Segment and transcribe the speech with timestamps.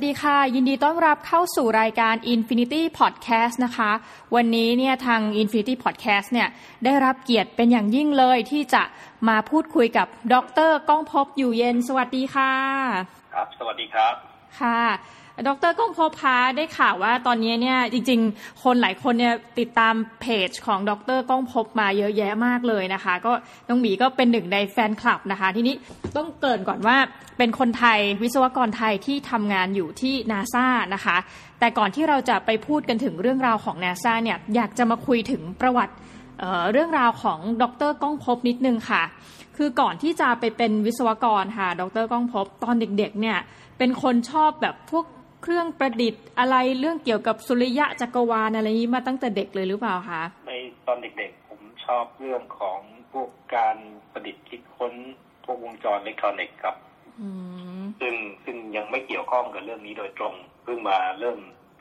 [0.00, 3.90] วัสดีค่ะ ยินดีต้อนรับเข้าสู่รายการ Infinity Podcast นะคะ
[4.34, 6.48] วันนี้เนี่ยทาง Infinity Podcast เนี่ย
[6.84, 8.82] ได้รับเกียรติเป็นอย่างยิ่งเลยที่จะ
[9.28, 10.34] มาพูดคุยกับด
[10.68, 12.52] รก้องพบอยู่เย็น สวัสดีค่ะ
[13.34, 14.14] ครับ สวัสดีครับ
[14.60, 14.82] ค่ะ
[15.46, 23.32] ดรก้องพบพาได้ข่าวว่าตอนนี้เนี่ยจริง ๆ คนหลายคนเนี่ยติดตามเพจของดรก้องพบมาเยอะแยะมากเลยนะคะ ก็
[23.68, 25.74] น้องหมีก็เป็นหนึ่งในแฟนคลับนะคะ ทีนี้
[26.16, 26.96] ต้องเกินก่อนว่า
[27.38, 31.16] เป็นคนไทยวิศวกรไทยที่ทำงานอยู่ที่นาซานะคะ
[31.58, 35.94] แต่ก่อนที่เราจะไปพูดกันถึงเรื่องราวของนาซาเนี่ยอยากจะมาคุยถึงประวัติ
[36.40, 39.02] เเรื่องราวของดรก้องพบนิดนึงค่ะ
[39.56, 43.38] คือก่อนที่จะไปเป็นวิศวกรค่ะ ดรก้องพบตอนเด็กๆเนี่ย
[43.78, 45.04] เป็นคนชอบแบบพวก
[45.50, 50.52] รื่องประดิษฐ์อะไรเรื่องเกี่ยวกับสุริยะจักรวาลอะไรนี้มาตั้งแต่เด็กเลยหรือเปล่าคะใน
[50.86, 52.80] ตอนเด็กๆ ผมชอบเรื่องของ
[53.12, 53.76] พวกการ
[54.12, 54.92] ประดิษฐ์คิดค้น
[55.44, 56.76] พวกวงจรอิเล็กทรอนิกส์ครับ
[58.00, 61.38] ซึ่งซึ่งยังไม่เกี่ยวข้องกับเรื่องนี้โดยตรง เพิ่งมาเริ่ม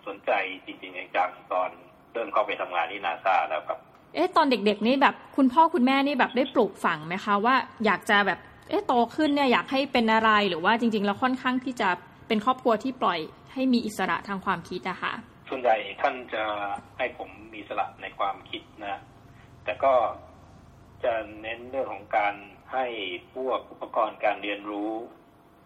[0.08, 0.32] สนใจ
[0.66, 1.70] จริงๆจังตอน
[2.14, 3.80] เริ่มเข้าไปทำงานที่นาซาแล้วครับ
[4.16, 11.90] เอ๊ะตอนเด็กๆนี่แบบคุณพ่อคุณแม่นี่แบบได้ปลูกฝังไหมคะว่าอยากจะแบบเอ๊ะโตขึ้นเนี่ยอยากให้เป็นอะไรหรือว่าจริง ๆ แล้วค่อนข้างที่จะ
[12.28, 13.20] เป็นครอบครัวที่ปล่อย
[13.54, 15.14] ให้มีอิสระทางความคิดอะค่ะ
[15.50, 16.44] ส่วนใหญ่ท่านจะ
[16.98, 19.00] ให้ผมมีอิสระในความคิดนะ
[19.64, 19.94] แต่ก็
[21.04, 22.34] จะเน้นเรื่องของการ
[22.74, 22.86] ให้
[23.36, 24.92] พวกอุปกรณ์การเรียนรู้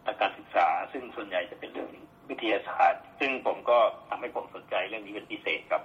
[0.05, 1.89] ทางการศึกษา ซึ่งส่วนใหญ่จะเป็นเรื่อง
[2.29, 3.77] วิทยาศาสตร์ ซึ่งผมก็
[4.09, 5.81] ทำให้ผมสนใจเรื่องนี้เป็นพิเศษครับ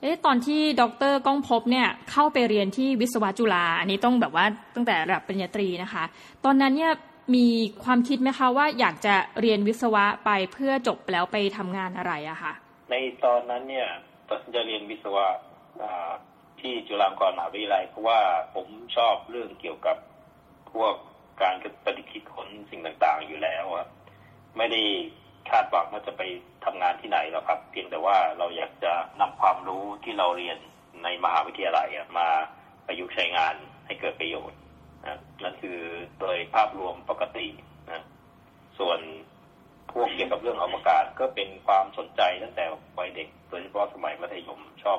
[0.00, 6.04] เอ๊ะตอนที่ดรก้องพบเนี่ยเข้าไปเรียนที่วิศวะจุฬาอันนี้ต้องแบบว่าตั้งแต่ระดับปริญญาตรีนะคะ
[6.44, 6.92] ตอนนั้นเนี่ย
[7.34, 7.46] มี
[7.84, 12.52] ความคิดไหมคะว่าอยากจะเรียนวิศวะไปเพื่อจบแล้วไปทำงานอะไรอะคะ
[12.90, 13.88] ในตอนนั้นเนี่ย
[14.28, 15.26] ตัดสินใจเรียนวิศวะ
[16.60, 18.20] ที่จุฬาลงกรณ์มหาวิทยาลัยเพราะว่า
[18.54, 19.96] ผมชอบเรื่องเกี่ยวกับ
[20.72, 20.94] พวก
[21.42, 23.86] การประดิษฐ์คิดค้นสิ่งต่างๆอยู่แล้วอะ
[24.56, 24.82] ไม่ได้
[25.50, 26.22] คาดหวังว่าจะไป
[26.64, 30.58] ทำงานที่ไหนหรอกครับ เพียงแต่ว่าเราอยากจะนำความรู้ที่เราเรียน
[31.02, 32.28] ในมหาวิทยาลัยมา
[32.86, 33.54] ประยุกต์ใช้งาน
[33.86, 34.58] ให้เกิดประโยชน์
[35.06, 35.78] นะนั่นคือ
[36.20, 37.46] โดยภาพรวมปกติ
[37.90, 38.02] นะ
[38.78, 38.98] ส่วน
[39.92, 42.64] พวกเกี่ยวกับเรื่องอวกาศก็เป็นความสนใจตั้งแต่
[42.98, 44.98] วัยเด็กโดยเฉพาะสมัยมัธยมชอบ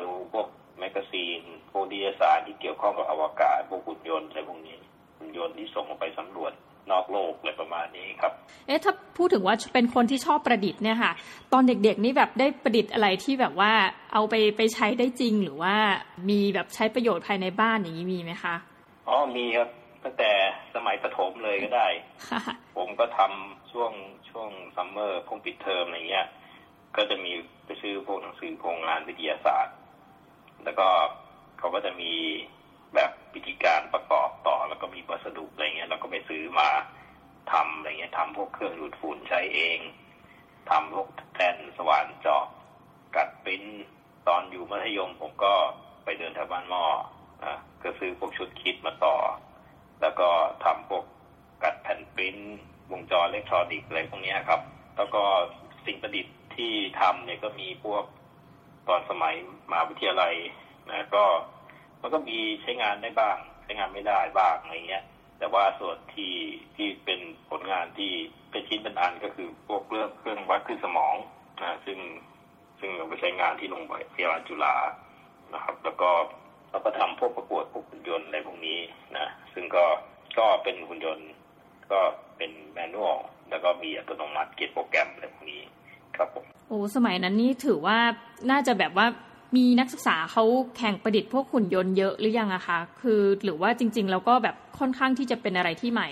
[0.00, 0.46] ดูพวก
[0.78, 4.78] magazine พวกนิตยสารที่เกี่ยวข้องกับอวกาศพวกหุ่นยนต์อะไรพวกนี้
[5.18, 6.52] หุ่นยนต์ที่ส่งออกไปสำรวจ
[6.90, 8.32] นอกโลกอะไรประมาณนี้ครับ
[8.66, 11.12] เอ๊ะถ้าพูดถึงว่าเป็นคนที่ชอบประดิษฐ์เนี่ยค่ะ
[11.52, 13.72] ตอนเด็กๆนี่แบบได้ประดิษฐ์อะไรที่แบบว่า
[14.12, 15.74] เอาไปไปใช้ได้จริงหรือว่า
[16.30, 18.54] มีแบบใช้ประโยชน์ภายในบ้านอย่างนี้มีไหมคะ
[19.08, 19.68] อ๋อมีครับ
[20.04, 20.30] ตั้งแต่
[20.74, 21.88] สมัยประถมเลยก็ได้
[22.76, 23.92] ผมก็ทำช่วง
[24.30, 26.26] ช่วง summer พวกปิดเทอมอะไรเงี้ย
[26.96, 27.32] ก็จะมี
[27.66, 29.76] ไปซื้อพวกหนังสือโครงงานวิทยาศาสตร์
[30.64, 30.88] แล้วก็
[31.58, 32.12] เขาก็จะมี
[32.94, 36.68] แบบวิธีการประกอบต่อ แล้วก็มีวัสดุอะไรเงี้ยเราก็ไปซื้อมา
[37.52, 39.78] ทำอะไรเงี้ยทำพวกเครื่องดูดฝุ่นใช้เอง
[40.70, 42.44] ทำพวกแท่นสว่านเจาะ
[43.16, 43.62] กัดปิ้น
[44.28, 45.54] ตอนอยู่มัธยมผมก็
[46.04, 47.06] ไปเดินแถวบ้านหม้ออะ
[47.82, 49.16] ก็ซื้อพวกชุด kit มาต่อ
[50.00, 50.28] แล้วก็
[50.64, 51.04] ทำพวก
[51.62, 52.36] กัดแผ่นปริ้น
[52.92, 54.60] วงจรอิเล็กทรอนิกส์อะไรพวกนี้ครับ
[54.96, 55.22] แล้วก็
[55.86, 58.04] สิ่งประดิษฐ์ที่ทำเนี่ยก็มีพวก
[58.88, 59.34] ตอนสมัย
[59.70, 60.34] มหาวิทยาลัย
[60.88, 61.24] นะก็
[62.00, 65.04] มันก็มีใช้งานได้บ้าง ใช้งานไม่ได้บ้างอะไรเงี้ย
[65.38, 66.34] แต่ว่าส่วนที่
[66.76, 67.20] ที่เป็น
[67.50, 68.12] ผลงานที่
[68.50, 71.14] เป็นชิ้นเป็นอันก็คือพวกเรื่องเครื่องวัดคลื่นสมอง
[71.60, 71.98] นะซึ่ง
[72.78, 73.84] ซึ่งเอาไปใช้งานที่โรงพ
[74.22, 74.76] ยาบาลจุฬา
[75.54, 76.10] นะครับ แล้วก็
[76.70, 78.78] เราก็ทำพวกประกวดพวกหุ่นยนต์อะไรพวกนี้
[79.16, 79.84] นะซึ่งก็
[80.38, 81.28] ก็เป็นหุ่นยนต์
[81.92, 82.00] ก็
[82.36, 83.16] เป็นแมนนวล
[83.50, 85.62] แล้วก็มีอัตโนมัติเก็บโปรแกรมอะไรพวกนี้
[86.16, 87.98] ครับผมโอ้สมัยนั้นนี่ถือว่า
[88.50, 89.06] น่าจะแบบว่า
[89.56, 90.44] มีนักศึกษาเขา
[90.76, 96.08] แข่งประดิษฐ์พวกหุ่นยนต์เยอะหรือยังอะคะคือหรือว่าจริง ๆ แล้วก็แบบค่อนข้างที่จะเป็นอะไรที่ใหม่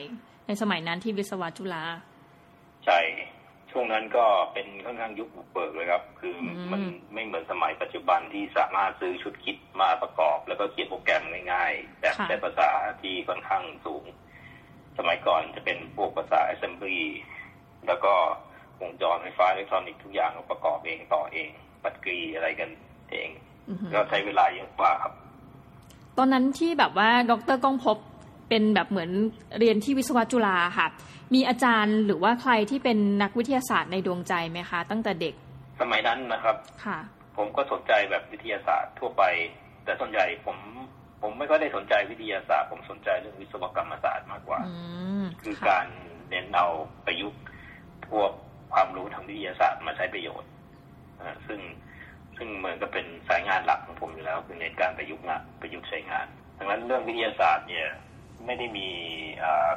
[0.47, 1.82] ในสมัยนั้นที่วิศวะจุฬา
[2.86, 2.98] ใช่
[3.76, 6.34] ช่วงนั้นก็เป็นค่อนข้างยุคบุกเบิกเลยครับ คือ
[6.72, 6.80] มัน
[7.15, 11.22] ไม่เหมือนสมัยปัจจุบันที่สามารถซื้อชุดคิดมาประกอบ แล้วก็เขียนโปรแกรม
[11.53, 12.71] ง่ายๆแบบใช้ภาษา
[13.03, 14.04] ที่ค่อนข้างสูง
[14.98, 17.00] สมัยก่อนจะเป็นพวกภาษา assembly
[17.86, 18.15] แล้วก็
[18.80, 21.50] วงจรไฟฟ้าอิเล็กทรอนิกส์ทุกอย่างประกอบเองต่อเอง
[21.82, 22.70] ปัดกรีอะไรกัน
[23.10, 23.28] เอง
[23.92, 25.12] ก็ใช้เวลาเยอะกว่าครับ
[26.18, 27.98] ตอนนั้นที่แบบว่าดรก้องพบ
[28.48, 29.10] เป็นแบบเหมือน
[29.58, 30.86] เรียนที่วิศวะจุฬาค่ะ
[31.34, 35.34] มีอาจารย์หรือว่าใครที่เป็นนักวิทยาศาสตร์ในดวงใจไหมคะ ตั้งแต่เด็ก
[35.80, 36.98] สมัยนั้นนะครับค่ะ
[37.36, 39.22] ผมก็สนใจแบบวิทยาศาสตร์ทั่วไป
[39.84, 40.56] แต่ส่วนใหญ่ผม
[41.22, 44.60] ผมไม่ก็ได้สนใจวิทยาศาสตร์ ผมสนใจเรื่องวิศวกรรมศาสตร์มากกว่า
[45.42, 45.86] คือการ
[46.30, 46.66] เน้นเอา
[47.06, 47.41] ประยุกต์
[48.10, 48.30] พวก
[48.72, 50.50] ความรู้ทางวิทยาศาสตร์มาใช้ประโยชน์
[51.46, 51.60] ซึ่ง
[52.36, 56.26] ซึ่งเหมือนกับเป็นสายงานหลักของผมอยู่แล้ว คือเน้นการประยุกต์งานประยุกต์ใช้งาน
[56.58, 57.88] ดังนั้นเรื่องวิทยาศาสตร์เนี่ย
[58.46, 58.88] ไม่ได้มี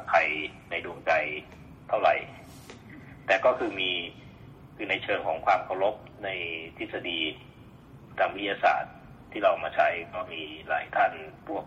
[0.08, 0.18] ใคร
[0.70, 1.12] ในดวงใจ
[1.88, 2.14] เท่าไหร่
[3.26, 3.90] แต่ก็คือมี
[4.76, 5.94] คือในเชิงของความเคารพ
[6.24, 6.28] ใน
[6.76, 7.20] ทฤษฎี
[8.18, 8.94] ทางวิทยาศาสตร์
[9.30, 11.12] ที่เรามาใช้ก็มีหลายท่าน
[11.46, 11.64] พวก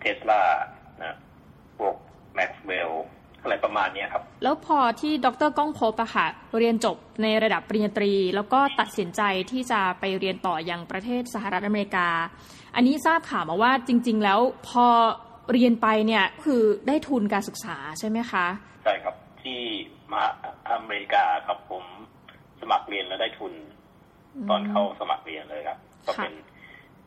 [0.00, 0.42] เทสลา
[1.02, 1.16] นะ
[1.78, 1.94] พวก
[2.34, 2.92] แม็กซ์เวล
[3.42, 6.26] อะไรประมาณนี้ครับ แล้วพอที่ดรก้องพบอะค่ะ
[6.58, 12.08] เรียนจบในระดับปริญญาตรี แล้วก็ตัดสินใจที่จะไปเรียนต่ออยังประเทศสหรัฐอเมริกา
[12.74, 14.86] อันนี้ทราบข่าวมาว่าจริง ๆ แล้วพอ
[15.50, 18.46] เรียนไปเนี่ยคือได้ทุนการศึกษาใช่ไหมคะ
[18.84, 19.60] ใช่ครับที่
[20.12, 20.22] มา
[20.70, 21.84] อเมริกาครับผม
[22.60, 23.52] สมัครเรียนแล้วได้ทุน
[24.50, 26.34] ตอนเข้าสมัครเรียนเลยครับ ก็เป็น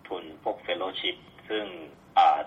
[0.08, 1.16] ทุนพวก fellowship
[1.50, 1.66] ซึ่ง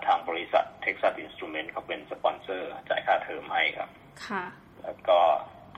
[0.05, 3.89] ทางบริษัท Texas Instrument เขาเป็นสปอนเซอร์จ่ายค่าเทอมให้ครับ
[4.27, 4.43] ค่ะ
[4.83, 5.19] แล้วก็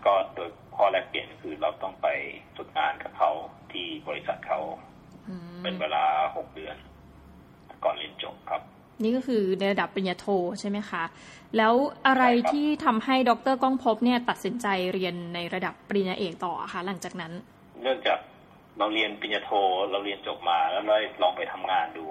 [0.05, 2.07] ก็โดยข้อแลกเปลี่ยนคือเราต้องไป
[2.55, 3.31] ฝึกงานกับเขา
[3.71, 4.59] ที่บริษัทเขา
[5.63, 6.03] เป็นเวลา
[6.35, 6.75] หกเดือน
[7.83, 8.61] ก่อนเรียนจบครับ
[9.03, 10.27] นี่ก็คือในระดับปริญญาโท
[10.59, 11.03] ใช่ไหมคะ
[11.57, 11.73] แล้ว
[12.07, 17.31] อะไรที่ทำให้ดรก้องพบเนี่ยตัดสินใจเรียนในระดับปริญญาเอกต่อคะหลังจากนั้น
[17.81, 18.19] เนื่องจาก
[18.77, 19.51] เราเรียนปริญญาโท
[19.91, 22.05] เราเรียนจบมาแล้วเราลองไปทำงานดู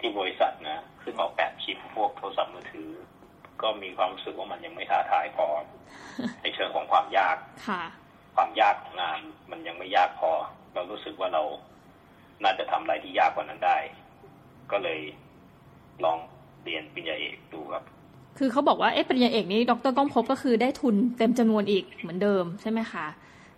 [0.00, 2.90] ที่บริษัทนะซึ่งออกแบบชิปพวกโทรศัพท์มือถือ
[3.62, 5.46] ก็มีความรู้สึกว่ามันยังไม่ท้าทายพอ
[6.42, 7.36] ในเชิงของความยาก
[7.68, 7.82] ค่ะ
[8.36, 9.18] ความยากของงาน
[9.50, 10.32] มันยังไม่ยากพอ
[10.74, 11.42] เรารู้สึกว่าเรา
[12.42, 13.78] น่าจะทำอะไรที่ยากกว่านั้นได้
[14.72, 15.00] ก็เลย
[16.04, 16.18] ลอง
[16.64, 17.84] เรียนปริญญาเอกดูครับ
[18.38, 23.06] คือเขาบอกว่าเอ๊ะปริญญาเอกนี้ดรก้องพบก็คือได้ทุนเต็มจำนวนอีกเหมือนเดิมใช่ไหมคะ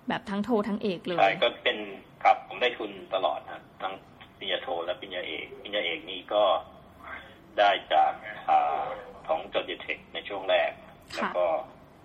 [0.08, 1.79] แบบทั้งโททั้งเอกเลยใช่ก็เป็น
[2.25, 3.94] ครับผมได้ทุนตลอดนะทั้ง
[4.38, 6.44] ปริญญาโทและปริญญาเอกปริญญาเอกนี่ก็
[7.58, 8.12] ได้จาก
[8.49, 8.50] อ
[9.29, 10.70] ของจอร์เจเทคในช่วงแรก
[11.17, 11.46] แล้วก็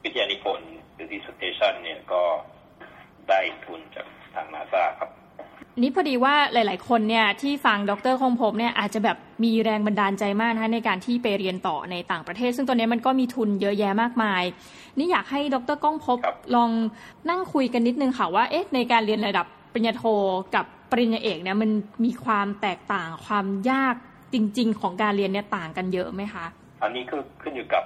[0.04, 2.24] วิทยานิพนธ์หรือ dissertation เนี่ยก็
[3.30, 5.10] ได้ทุนจากทางนาซาครับ
[5.82, 14.44] นี่พอดีว่าหลาย ๆ คนเนี่ยที่ฟังดรคงพบเนี่ยอาจจะแบบมีแรงบันดาลใจมากนะคะในการที่ไปเรียนต่อในต่างประเทศ ซึ่งตัวนี้มันก็มีทุนเยอะแยะมากมาย
[14.98, 16.18] นี่อยากให้ดรก้องพบ
[16.56, 16.72] ลอง
[17.30, 20.04] นั่งคุยกันนิดนึงค่ะว่าเอ๊ะในการเรียนระดับปริญญาโท
[20.56, 21.70] กับปริญญาเอกเนี่ยมัน
[22.06, 23.96] มีความแตกต่างความยาก
[24.34, 26.46] จริง ๆ ของการเรียนเนี่ยต่างกันเยอะไหมคะ
[26.84, 27.84] อันนี้คือขึ้นอยู่กับ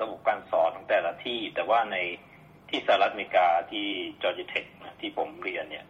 [0.00, 1.96] ระบบการสอนของแต่ละที่ แต่ว่าใน
[2.68, 3.86] ที่สหรัฐอเมริกาที่
[4.22, 4.64] จอร์จเทค
[5.00, 5.86] ที่ผมเรียนเนี่ย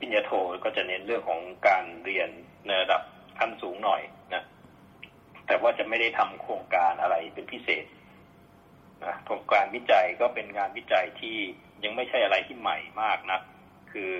[0.00, 0.30] ปริญญาโท
[0.64, 2.28] ก็จะเน้นเรื่องของการเรียน
[2.66, 3.02] ในระดับ
[3.38, 4.02] ขั้นสูงหน่อย
[4.34, 4.42] นะ
[5.46, 7.84] แต่ว่าจะไม่ได้ทำโครงการอะไรเป็นพิเศษ
[9.04, 11.36] นะโครงการวิจัยก็เป็นงานวิจัยที่
[11.84, 13.40] ยังไม่ใช่อะไรที่ใหม่มากนะ
[13.92, 14.14] คือ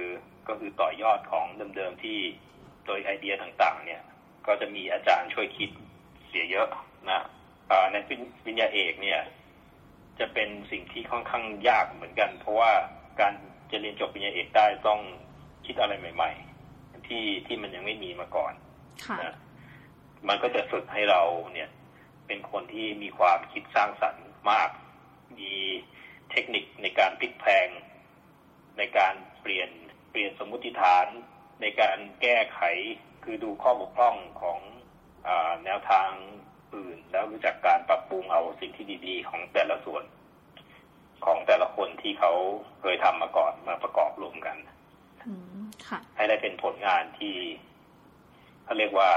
[0.49, 1.47] ก็คือต่อยอดของ
[1.77, 2.19] เดิมๆที่
[2.87, 4.03] โดยไอเดียต่างๆ เนี่ย
[4.47, 5.71] ก็จะมีอาจารย์ช่วยคิด
[6.29, 6.69] เสียเยอะ
[7.11, 7.21] นะ
[7.93, 8.11] ในป
[8.47, 9.21] ริญญาเอกเนี่ย
[10.19, 12.73] จะเป็นสิ่งที่ค่อนข้างยากเหมือนกัน เพราะว่า
[13.21, 13.33] การ
[13.71, 15.01] จะเรียนจบปริญญาเอกได้ต้อง
[15.71, 16.33] คิดอะไรใหม่
[16.69, 18.53] ๆ ที่ที่มันยังไม่มีมาก่อน
[19.23, 19.35] นะ
[20.29, 21.23] มันก็จะฝึกให้เรา
[21.53, 21.69] เนี่ย
[22.27, 24.71] เป็นคนที่มีความคิดสร้างสรรค์มาก
[25.39, 25.53] มี
[26.31, 27.69] เทคนิคในการพลิกแพง
[28.79, 29.71] ในการเปลี่ยน
[30.11, 31.07] เปลี่ยนสมมุติฐาน
[31.61, 32.61] ในการแก้ไข
[33.25, 34.59] คือดูข้อบกพร่องของ
[35.29, 35.31] อ
[35.65, 36.11] แนวทาง
[36.75, 40.05] อื่น แล้วรู้จักการปรับปรุงเอาสิ่งที่ดีๆ ของแต่ละส่วน
[41.25, 42.33] ของแต่ละคนที่เขา
[42.81, 44.57] เคยทำมาก่อนมาประกอบรวมกัน
[46.17, 47.35] ให้ได้เป็นผลงานที่
[48.65, 49.11] เขาเรียกว่า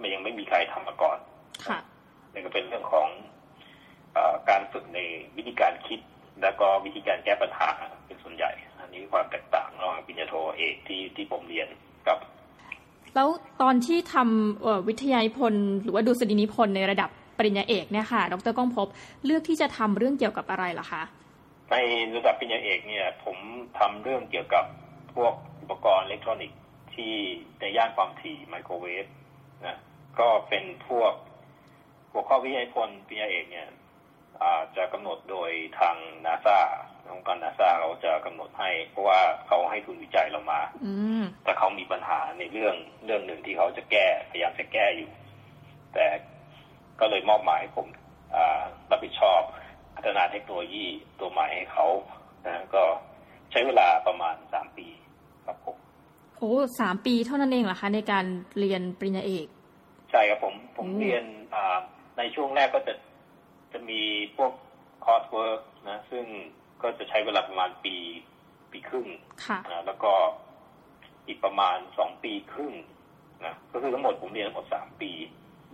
[0.00, 1.18] มันยังไม่มีใครทำมาก่อน
[2.32, 3.08] นี่ก็เป็นเรื่องของ
[4.16, 4.98] อการฝึกใน
[5.36, 6.00] วิธีการคิด
[6.42, 7.68] แล้วก็วิธีการแก้ปัญหา
[8.06, 11.68] เป็นส่วนใหญ่ อันนี้ความแตกต่างระหว่างปริญญาโทเอกที่ที่ผมเรียน
[12.06, 12.18] กับ
[13.14, 13.28] แล้ว
[13.62, 18.86] ตอนที่ทำวิทยานิพนธ์หรือว่าดุษฎีนิพนธ์ในระดับปริญญาเอกเนี่ยค่ะ ดรก้องพบ
[19.24, 21.02] เลือกที่จะทำเรื่องเกี่ยวกับอะไรล่ะคะ
[21.70, 21.76] ใน
[22.16, 23.36] ระดับปริญญาเอกเนี่ย ผม
[23.78, 24.64] ทำเรื่องเกี่ยวกับ
[25.16, 26.60] พวกอุปกรณ์อิเล็กทรอนิกส์
[26.94, 27.14] ที่
[27.60, 29.06] ในย่านความถี่ไมโครเวฟ
[29.66, 29.76] นะ
[30.18, 31.12] ก็เป็นพวก
[32.12, 33.68] หัวข้อวิทยานิพนธ์ปริญญาเอกเนี่ย
[34.76, 36.58] จะกำหนดโดยทางนาซา
[37.14, 40.60] องค์การนาซาเขาจะกำหนดให้ เพราะว่าเขาให้ทุนวิจัยเรามา
[41.44, 45.10] ถ้าเขามีปัญหาในเรื่องเรื่องหนึ่งที่เขาจะแก้พยายามจะแก้อยู่
[45.94, 46.06] แต่
[47.00, 47.86] ก็เลยมอบหมายผม
[48.90, 49.40] รับผิดชอบ
[49.96, 50.86] พัฒนาเทคโนโลยี
[51.20, 51.86] ตัวใหม่ให้เขา
[52.46, 52.84] นะก็
[53.50, 54.88] ใช้เวลาประมาณสามปี
[55.52, 55.76] ครับผม
[56.38, 58.24] โอ้สามปีเท่านั้นเองเหรอคะ ในการ
[58.58, 59.46] เรียนปริญญาเอก
[60.10, 61.24] ใช่ครับผม ผมเรียน
[62.18, 62.94] ในช่วงแรกก็จะ
[63.72, 64.00] จะมี
[64.36, 64.52] พวก
[65.04, 66.24] coursework นะ ซึ่ง
[66.82, 67.94] ก็จะใช้เวลาประมาณปี
[68.70, 69.08] ปีครึ่ง
[69.70, 70.12] นะแล้วก็
[71.26, 72.74] อีกประมาณสองปีครึ่ง
[73.44, 75.10] นะก็คือทั้งหมดผมเรียนทั้งหมดสามปี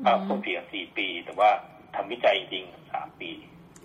[0.04, 1.50] อ่าพวกเพียงสี่ปี แต่ว่า
[1.94, 3.30] ทำวิจัยจริงสามปี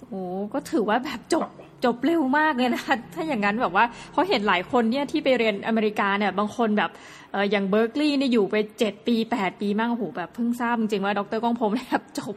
[0.07, 0.21] โอ้
[0.53, 1.47] ก็ถือว่าแบบจบ
[1.85, 6.91] จบเร็วมากเลยนะคะถ้าอย่างนั้นแบบว่าเพราะเห็นหลายคนเนี่ยที่ไปเรียนอเมริกาเนี่ยบางคนแบบ
[7.31, 12.35] เอออย่างเบิร์กลีย์เนี่ยอยู่ไปเจ็ดปีแปดปีมากโอ้โหแบบเพิ่งทราบจริงๆว่าดรก้องพรมแบบจบ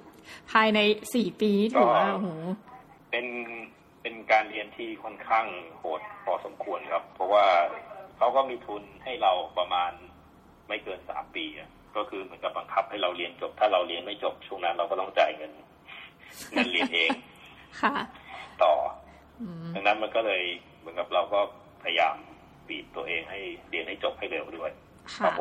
[0.52, 0.78] ภายใน
[1.14, 2.28] สี่ปีถือว่าโอ้โห
[3.10, 3.26] เป็น
[4.02, 5.46] เป็นการเรียนที่ค่อนข้าง
[5.78, 7.44] โหดพอสมควรครับ เพราะว่า
[8.16, 9.90] เขาก็มีทุนให้เราประมาณ
[10.68, 11.44] ไม่เกินสามปี
[11.96, 15.52] ก็คือเหมือนกับบังคับให้เราเรียนจบ ถ้าเราเรียนไม่จบช่วงนั้นเราก็ต้องจ่ายเงิน
[16.50, 17.10] เงินเรียนเอง
[18.64, 18.74] ต่อ
[19.74, 20.42] ดังนั้นมันก็เลย
[20.80, 21.40] เหมือนกับเราก็
[21.82, 22.14] พยายาม
[22.68, 24.70] บีบตัวเองให้เรียนให้จบให้เร็วด้วย
[25.14, 25.32] ค่ะ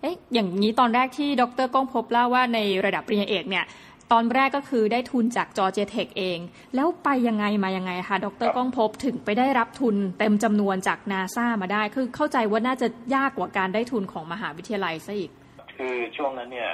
[0.00, 3.64] เอ๊ะอย่างนี้ตอนแรกที่ดรก้องพบเล่าว่าในระดับปริญญาเอกเนี่ย
[4.12, 6.38] ตอนแรกก็คือได้ทุนจากจอร์เจเทคเอง
[6.74, 15.30] แล้วไปยังไงมายังไงคะดรก้องพบถึงไปได้รับทุนเต็มจำนวนจากนาซามาได้ คือเข้าใจว่าน่าจะยากกว่าการได้ทุนของมหาวิทยาลัยซะอีก
[15.76, 16.70] คือช่วงนั้นเนี่ย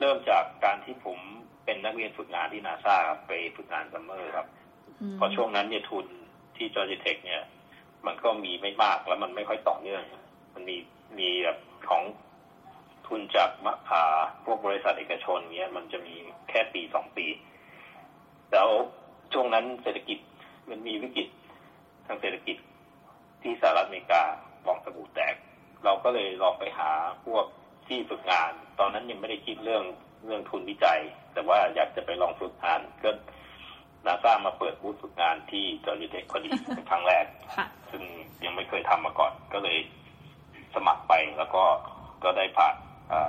[0.00, 1.18] เริ่มจากการที่ผม
[1.64, 4.46] เป็นนักเรียนฝึกงานที่นาซาไปฝึกงาน summer ครับ
[5.18, 6.06] พอช่วงนั้นเนี่ยทุน
[6.56, 7.42] ที่จอร์จิเทคเนี่ย
[8.06, 10.02] มันก็มีไม่มากแล้วมันไม่ค่อยต่อเนื่อง
[10.54, 10.76] มันมี
[11.18, 12.02] มีแบบของ
[13.06, 13.50] ทุนจาก
[14.44, 16.14] พวกบริษัทเอกชนเนี่ยมันจะมี
[16.48, 17.26] แค่ปีสองปี
[18.52, 18.68] แล้ว
[19.32, 20.18] ช่วงนั้นเศรษฐกิจ
[20.70, 21.28] มันมีวิกฤต
[22.06, 22.56] ทางเศรษฐกิจ
[23.42, 24.22] ที่สหรัฐอเมริกา
[24.66, 25.34] บองสบู่แตก
[25.84, 26.90] เราก็เลยลองไปหา
[27.24, 27.44] พวก
[27.86, 29.84] ที่ฝึกงาน ตอนนั้นยังไม่ได้คิดเรื่อง
[30.24, 31.00] เรื่องทุนวิจัย
[31.32, 33.10] แต่ว่าอยากจะไปลองฝึกงานก็
[34.06, 37.24] นาซามาเปิดบูธฝึกงานที่จอร์จิเทคพอดีเป็นครั้งแรก
[37.90, 38.02] ซึ่ง
[38.44, 39.76] ยังไม่เคยทำมาก่อน ก็เลย
[40.74, 41.62] สมัครไปแล้วก็
[42.24, 42.74] ก็ได้ผ่าน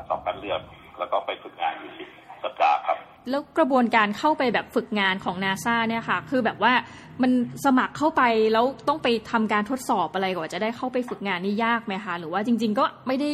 [0.07, 0.62] สอบการเลือก
[1.00, 2.05] แล้วก็ไปฝึกงานอยู่สิ
[2.43, 2.97] สัปดาห์ครับ
[3.29, 6.73] แล้วกระบวนการเข้าไปแบบฝึกงานของนาซาเนี่ยค่ะ คือแบบว่า
[7.21, 7.31] มัน
[7.65, 8.23] สมัครเข้าไป
[8.53, 13.29] แล้วต้องไปทำการทดสอบอะไรก่อนจะได้เข้าไปฝึกงานนี่ยากไหมคะ หรือว่าจริง ๆ ก็ไม่ได้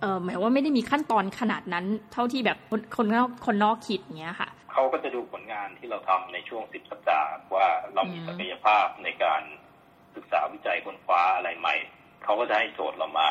[0.00, 9.42] เออหมายว่าไม่ได้มีขั้นตอนขนาดนั้น เท่าที่แบบคนคนนอกคนนอกคิดเงี้ยค่ะเขาก็จะดูผลงานที่เราทำในช่วงสิบสัปดาห์ว่าเรามีศักยภาพในการ
[10.14, 11.74] ศึกษาวิจัยค้นคว้าอะไรใหม่
[12.24, 13.30] เขาก็จะให้โจทย์เรามา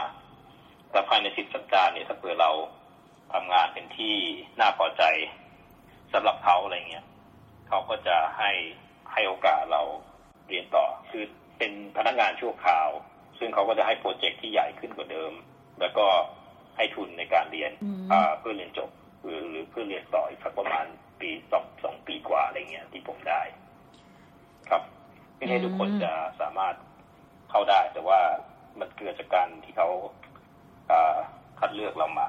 [0.92, 2.52] แต่ภายในสิบสัปดาห์เนี่ยถ้าเผื่อเรา
[3.34, 4.16] ทำงานเป็นที่
[4.60, 5.04] น่าพอใจ
[6.14, 7.06] สำหรับเขาอะไรเงี้ย
[7.68, 8.52] เขาก็จะให้
[9.12, 9.82] ให้โอกาสเรา
[10.48, 11.24] เรียนต่อ คือ
[11.58, 12.90] เป็นพนักงานชั่วคราว
[13.40, 15.34] ซึ่งเขาก็จะให้โปรเจกต์ที่ใหญ่ขึ้นกว่าเดิม
[15.80, 16.06] แล้วก็
[16.78, 17.72] ให้ทุนในการเรียน
[18.40, 18.90] เพื่อเรียนจบ
[19.24, 20.86] หรือหรือเพื่อเรียนต่ออีกสักประมาณ
[21.22, 23.42] ปีสองสองปีกว่าอะไรเงี้ยที่ผมได้
[24.70, 24.82] ครับ
[25.38, 26.76] ไม่ใช่ทุกคนจะสามารถ
[27.50, 28.20] เข้าได้ แต่ว่า
[28.80, 29.90] มันเกิดจากการที่เขา
[31.60, 32.28] คัดเลือกเรามา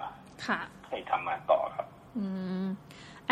[0.88, 1.87] ให้ทำงานต่อครับ
[2.17, 2.23] อั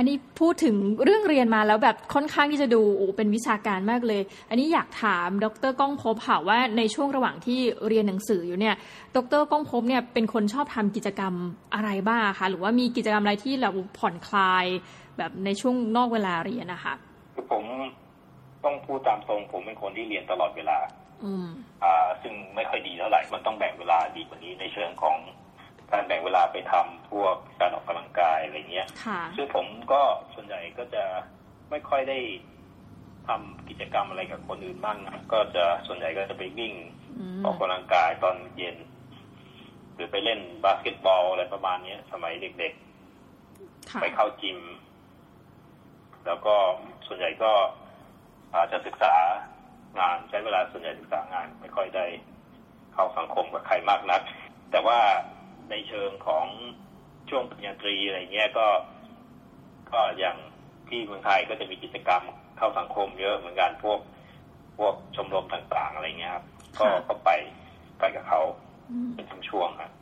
[0.02, 8.74] นนี้พูดถึงเรื่องเรียนมาแล้วแบบค่อนข้างที่จะดูโอ้เป็นวิชาการมากเลย อันนี้อยากถามดรก้องพบค่ะว่าในช่วงระหว่างที่เรียนหนังสืออยู่เนี่ย
[9.16, 11.34] ดรก้องพบเนี่ยเป็นคนชอบทำกิจกรรม
[11.74, 14.64] อะไรบ้างคะหรือว่ามีกิจกรรมอะไรที่เราผ่อนคลาย
[15.18, 16.94] แบบในช่วงนอกเวลาเรียนนะคะ
[17.34, 17.64] คือผม
[18.64, 20.78] ต้องพูดตามตรงผมเป็นคนที่เรียนตลอดเวลา
[21.24, 21.48] อืม
[21.84, 25.16] อ่า ซึ่งไม่ค่อยดีเท่าไหร่มันต้องแบ่งเวลาดีกว่านี้ในเชิงของ
[25.92, 28.86] การแบ่งเวลาไปทำพวกการออกกำลังกายอะไรเงี้ย
[29.36, 30.02] ซึ่งผมก็
[30.34, 31.04] ส่วนใหญ่ก็จะ
[31.70, 32.18] ไม่ค่อยได้
[33.28, 36.74] ทำกิจกรรมอะไรกับคนอื่นบ้างนะก็จะส่วนใหญ่ก็จะไปวิ่ง
[37.44, 38.76] ออกกำลังกายตอนเย็น
[39.94, 44.58] หรือไปเล่นบาสเกตบอลอะไรประมาณนี้สมัยเด็กๆ ไปเข้าจิม
[46.26, 46.54] แล้วก็
[47.06, 47.52] ส่วนใหญ่ก็
[48.54, 49.14] อาจจะศึกษา
[49.98, 52.06] งานใช้เวลาส่วนใหญ่ศึกษางาน ไม่ค่อยได้
[52.94, 54.22] เข้าสังคมกับใครมากนัก
[54.70, 54.98] แต่ว่า
[55.70, 56.46] ในเชิงของ
[57.28, 58.66] ช่วงปริญญาตรีอะไรเงี้ยก็
[59.92, 60.36] ก็อย่าง
[60.88, 62.22] ที่เมืองไทยก็จะมีกิจกรรม
[62.58, 64.00] เข้าสังคมเยอะเหมือนกันพวก
[64.78, 66.44] พวกชมรมต่างๆอะไรเงี้ยครับ
[66.80, 67.30] ก็ก็ไป
[67.98, 68.40] ไปกับเขา
[69.14, 69.92] เป็นทั้งช่วงครับ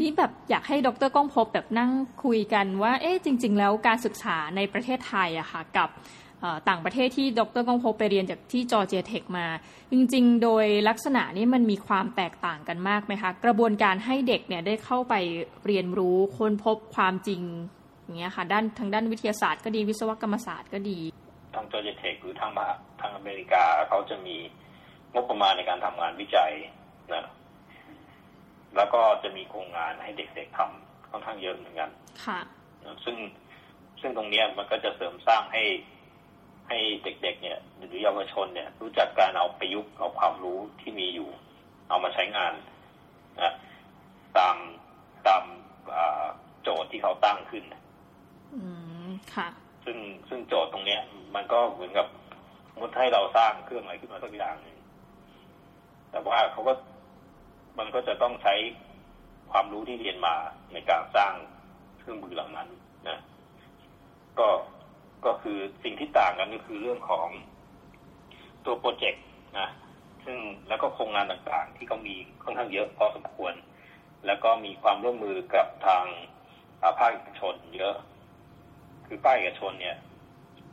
[0.00, 1.90] นี่แบบอยากให้ดรก้องพบแบบนั่ง
[2.24, 5.88] คุยกันว่า เอ๊ะจริง ๆ แล้วการศึกษาในประเทศไทยอะค่ะ กับ
[6.68, 9.46] ต่างประเทศที่ดรก้องพบไปเรียนจากที่จอร์เจียเทคมา
[9.92, 15.14] จริงๆ โดยลักษณะนี้มันมีความแตกต่างกันมากไหมคะ กระบวนการให้เด็กเนี่ยได้เข้าไป
[15.66, 17.42] เรียนรู้ค้นพบความจริง
[18.02, 20.98] อย่างเงี้ยค่ะด้านทางด้านวิทยาศาสตร์ก็ดีวิศวกรรมศาสตร์ก็ดี
[21.54, 22.66] ทางจอร์เจียเทคหรือทางมา
[23.00, 24.36] ทางอเมริกาเขาจะมี
[25.12, 26.52] งบประมาณในการทำงานวิจัย
[27.14, 27.24] นะ
[28.76, 31.90] แล้วก็จะมีโครงงานให้เด็กๆทำค่อนข้างเยอะเหมือนกัน
[32.24, 32.40] ค่ะ
[33.04, 33.16] ซึ่ง
[34.00, 35.62] ซึ่งตรงนี้มันก็จะเสริมสร้างให้
[36.68, 41.28] ให้เด็กๆ เนี่ยหรือเยาวชนเนี่ย รู้จักการเอาประยุกต์เอาความรู้ที่มีอยู่
[41.88, 42.52] เอามาใช้งาน
[43.42, 43.52] นะ
[44.36, 44.56] ตาม
[45.26, 45.42] ตาม
[46.62, 47.64] โจทย์ที่เขาตั้งขึ้น
[48.54, 48.60] อื
[49.06, 49.48] มค่ะ
[49.84, 51.00] ซึ่งซึ่งโจทย์ตรงเนี้ย
[51.34, 52.06] มันก็เหมือนกับ
[52.78, 54.76] มุดให้เราสร้างเครื่องอะไรขึ้นมาสักอย่างหนึ่ง
[56.10, 56.72] แต่ว่าเขาก็
[57.78, 58.54] มันก็จะต้องใช้
[59.50, 60.34] ความรู้ที่เรียนมา
[60.72, 61.32] ในการสร้าง
[61.98, 62.68] เครื่องมือเหล่านั้น
[63.08, 63.18] นะ
[64.38, 64.48] ก็
[65.26, 67.28] ก็คือสิ่งที่ต่างกันก็คือเรื่องของ
[68.64, 69.24] ตัวโปรเจกต์
[69.58, 69.68] นะ
[70.24, 72.14] ซึ่งแล้วก็โครงงานต่างๆ ที่เขามี
[72.44, 73.54] ค่อนข้างเยอะพอสมควร
[74.26, 76.04] แล้วก็มีความร่วมมือกับทาง
[76.98, 77.94] ภาคเอกชน เยอะ
[79.06, 79.96] คือภาคเอกชนเนี่ย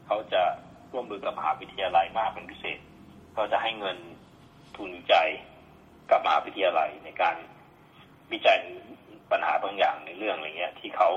[0.06, 0.44] เขาจะ
[0.92, 2.80] ร่วมมือกับมหาวิทยาลัยมากเป็นพิเศษ
[3.38, 3.98] ก็จะให้เงิน
[4.76, 5.30] ทุนวิจัย
[6.12, 7.36] กับมหาวิทยาลัยในการ
[8.32, 8.60] วิจัย
[9.32, 11.10] ปัญหาบางอย่างในเรื่องอะไรเงี้ย ที่เขา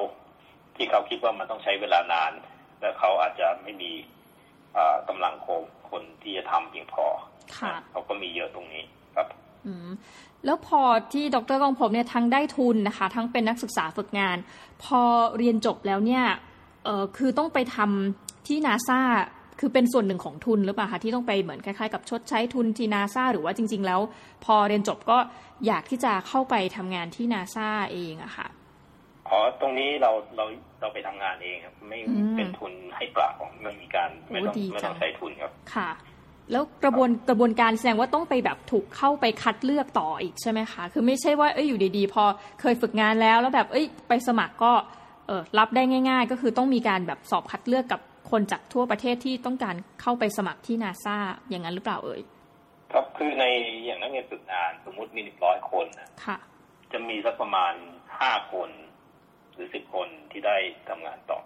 [0.76, 2.32] ที่เขาคิดว่ามันต้องใช้เวลานาน
[2.80, 3.92] และเขาอาจจะไม่มี
[5.08, 5.46] กำลังโค
[5.90, 7.06] คนที่จะทำเพียงพอ
[7.90, 8.82] เขาก็มีเยอะตรงนี้
[9.16, 9.26] ครับ
[9.66, 9.88] อืม
[10.44, 10.80] แล้วพอ
[11.12, 14.36] ที่ดรกองพบเนี่ยทั้งได้ทุนนะคะ ทั้งเป็นนักศึกษาฝึกงาน
[14.84, 15.00] พอ
[15.38, 16.24] เรียนจบแล้วเนี่ย
[16.84, 19.00] เออคือต้องไปทำที่นาซา
[19.60, 24.00] คือเป็นส่วนหนึ่งของทุนหรือเปล่าคะที่ต้องไปเหมือนคล้ายๆกับชดใช้ทุนที่นาซาหรือว่าจริง ๆ แล้ว
[24.44, 25.18] พอเรียนจบก็
[25.66, 28.46] อยากที่จะเข้าไปทำงานที่นาซาเองอะค่ะ
[29.30, 30.44] อ๋อตรงนี้เราเรา
[30.80, 31.98] เราไปทำงานเองครับ ไม่
[32.36, 33.30] เป็นทุนให้เปล่า
[33.62, 35.90] ไม่มีการไม่ต้องไม่ต้องใช้ทุนครับ ค่ะ
[36.52, 42.24] แล้วกระบวนกระบวนการแสดงว่าต้องไปแบบถูกเข้าไปคัดเลือกต่ออีกใช่ไหมคะ คือไม่ใช่ว่าเอ้ยอยู่ดีๆ พอ
[42.60, 44.72] เคยฝึกงานแล้วแล้วแบบเอ้ยไปสมัครก็
[45.26, 51.16] เออรับได้ง่าย ๆ ก็คือต้องมีการแบบสอบคัดเลือกกับคนจากทั่วประเทศที่ต้องการเข้าไปสมัครที่นาซา
[51.50, 52.20] อย่างนั้นหรือเปล่าเอ่ย
[52.92, 53.44] ครับคือใน
[53.84, 56.08] อย่างนักเรียนฝึกงานสมมุติมีหนึ่งร้อยคนนะ
[56.92, 57.72] จะมีสักประมาณ
[58.20, 58.70] ห้าคน
[59.56, 60.56] หรือสิบคนที่ได้
[60.88, 61.40] ทำงานต่อ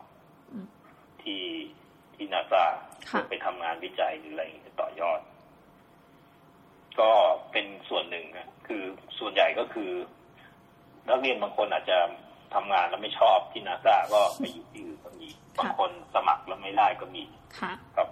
[1.22, 1.44] ที่
[2.14, 2.64] ที่นาซา
[3.06, 4.44] เพื่อไปทำงานวิจัยหรืออะไร
[4.80, 5.20] ต่อยอด
[7.00, 7.10] ก็
[7.52, 8.26] เป็นส่วนหนึ่ง
[8.66, 8.82] คือ
[9.18, 9.90] ส่วนใหญ่ก็คือ
[11.08, 11.98] นักเรียนบางคนอาจจะ
[12.54, 17.24] ทำงานแล้วไม่ชอบที่นาซาก็ไปอยู่ที่อื่นก็มีบางคนสมัครแล้วไม่ได้ก็มี
[17.58, 18.08] ค่ะครับ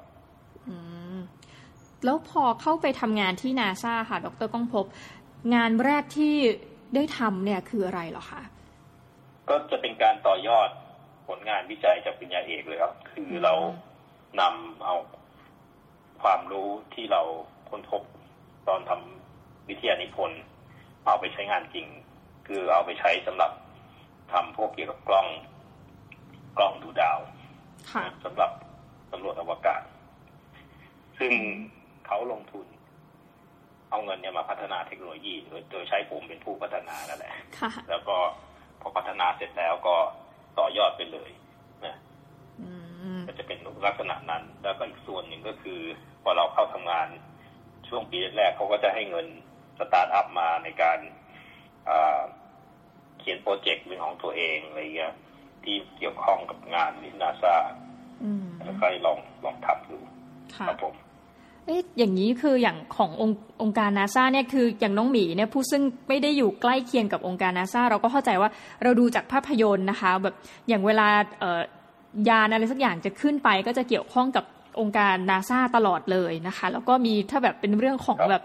[0.69, 0.77] อื
[1.17, 1.19] ม
[2.05, 4.85] แล้วพอเข้าไปทำงานที่นาซาค่ะ ดรก้องพบ
[5.55, 6.35] งานแรกที่
[6.95, 8.43] ได้ทำเนี่ยคืออะไรเหรอคะ
[9.49, 10.69] ก็จะเป็นการต่อยอด
[11.29, 13.55] ผลงานวิจัยจากปริญญาเอกเลยครับ คือเรา
[14.41, 14.97] นำเอา
[16.23, 17.23] ความรู้ที่เรา
[17.69, 18.03] ค้นพบ
[18.69, 20.41] ตอนทำวิทยานิพนธ์
[21.07, 21.87] เอาไปใช้งานจริง
[22.47, 23.53] คือเอาไปใช้สำหรับ
[24.33, 25.27] ทำพวกเกี่ยวกับกล้อง
[26.59, 27.19] กล้องดูดาว
[28.25, 28.51] สำหรับ
[29.13, 29.83] สำรวจอวกาศ
[31.19, 31.33] ซึ่ง
[32.07, 32.67] เขาลงทุน
[33.91, 37.33] เอาเงินเนี่ยมาพัฒนาเทคโนโลยี โดยโดยใช้ผมเป็นผู้พัฒนานั่นแหละ
[37.91, 38.17] แล้วก็
[38.81, 39.95] พอพัฒนาเสร็จแล้วก็
[40.59, 41.31] ต่อยอดไปเลย
[41.85, 41.95] นะ
[43.27, 45.81] ก็จะเป็นลักษณะนั้น แล้วก็อีกส่วนหนึ่งก็คือ
[46.23, 47.09] พอเราเข้าทำงาน
[47.89, 49.27] ช่วงปีแรกเขาก็จะให้เงิน
[49.79, 50.99] start up มาในการ
[53.19, 55.15] เขียน project เป็นของตัวเองอะไรเงี้ย
[55.65, 57.57] ที่เกี่ยวข้องกับงานในนาซา
[58.65, 59.99] แล้วก็ลองลองทำดู
[60.69, 60.95] ครับผม
[61.69, 68.51] เอ๊ะอย่างนี้คืออย่างขององค์องค์การนาซาเนี่ยคืออย่างน้องหมีเนี่ยผู้ซึ่งไม่ได้อยู่ใกล้เคียงกับองค์การนาซาเราก็เข้าใจว่า
[68.83, 70.35] เราดูจากภาพยนตร์นะคะแบบ
[70.69, 71.09] อย่างเวลา
[71.41, 71.61] เอ่อ
[72.29, 74.45] ยานอะไรสักอย่างจะขึ้นไปก็จะเกี่ยวข้องกับ
[74.81, 78.43] องค์การนาซาตลอดเลยนะคะ แล้วก็มีถ้าแบบเป็นเรื่องของแบบ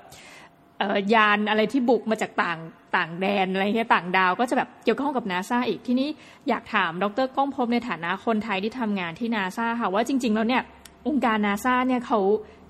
[1.14, 2.60] ยานอะไรที่บุกมาจากต่าง
[2.96, 6.10] ต่างแดนอะไรเงี้ยต่างดาว ก็จะแบบเกี่ยวข้องกับนาซาอีกที่นี้
[6.50, 10.64] อยากถามดรก้องพบในฐานะคนไทยที่ทำงานที่นาซาค่ะว่าจริง ๆ แล้วเนี่ย
[11.08, 12.20] องค์การนาซาเนี่ยเขา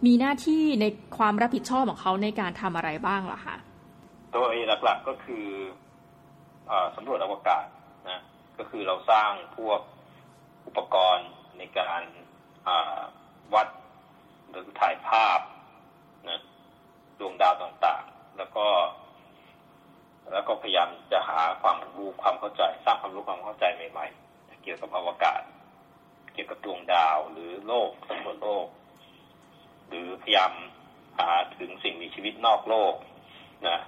[0.06, 0.86] มีหน้าที่ใน
[1.18, 3.56] ความรับผิดชอบของเขาในการทำอะไรบ้างล่ะคะ
[4.34, 5.48] โดยหลักๆก็คือ
[6.70, 7.66] อสำรวจอวกาศ
[8.10, 8.20] นะ
[8.58, 9.80] ก็คือเราสร้างพวก
[10.68, 12.02] อุปกรณ์ในการ
[13.54, 13.68] วัด
[14.50, 15.40] หรือถ่ายภาพ
[16.30, 16.40] นะ
[17.20, 18.66] ดวงดาวต่างๆ แล้วก็
[20.34, 25.42] แล้วก็พยายามจะหาความรู้ความเข้าใจ สร้างความรู้ความเข้าใจใหม่ ๆ เกี่ยวกับอวกาศ
[26.34, 28.68] เกี่ยวกับดวงดาวหรือโลกสำรวจโลก
[29.94, 30.52] หรือพยายาม
[31.20, 31.30] หา
[31.60, 32.94] ถึงสิ่งมีชีวิตนอกโลก
[33.68, 33.80] นะ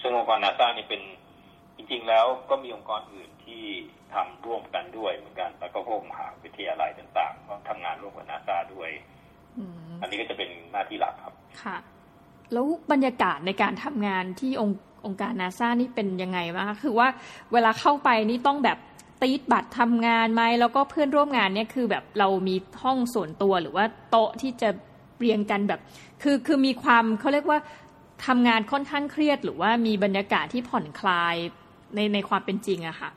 [0.00, 1.02] ซึ่งองค์กรนาซานี่เป็น
[1.76, 3.64] จริงๆแล้วก็มีองค์กรอื่นที่
[4.14, 8.90] ทำร่วมกันด้วยเหมือนกัน แล้วก็พวกมหาวิทยาลัยต่างๆก็ทำงานร่วมกับนาซาด้วย
[10.00, 11.76] อันนี้ก็จะเป็นหน้าที่หลักครับ ค่ะ
[12.52, 17.08] แล้วบรรยากาศในการทำงานที่องค์องค์การนาซานี่เป็นยังไงบ้างคือว่า
[17.52, 18.78] เวลาเข้าไปนี่ต้องแบบ
[19.22, 24.70] ตีดบัตรทำงานไหมแล้วก็เพื่อนร่วมงานเนี่ยคือแบบเรามีห้องส่วนตัวหรือว่าโต๊ะที่จะ
[25.18, 25.80] เรียงกันแบบ
[26.22, 27.58] คือคือมีความเขาเรียกว่า
[28.26, 31.34] ทำงานค่อนข้างเครียด หรือว่ามีบรรยากาศที่ผ่อนคลาย
[31.94, 33.10] ในในความเป็นจริงอะค่ะ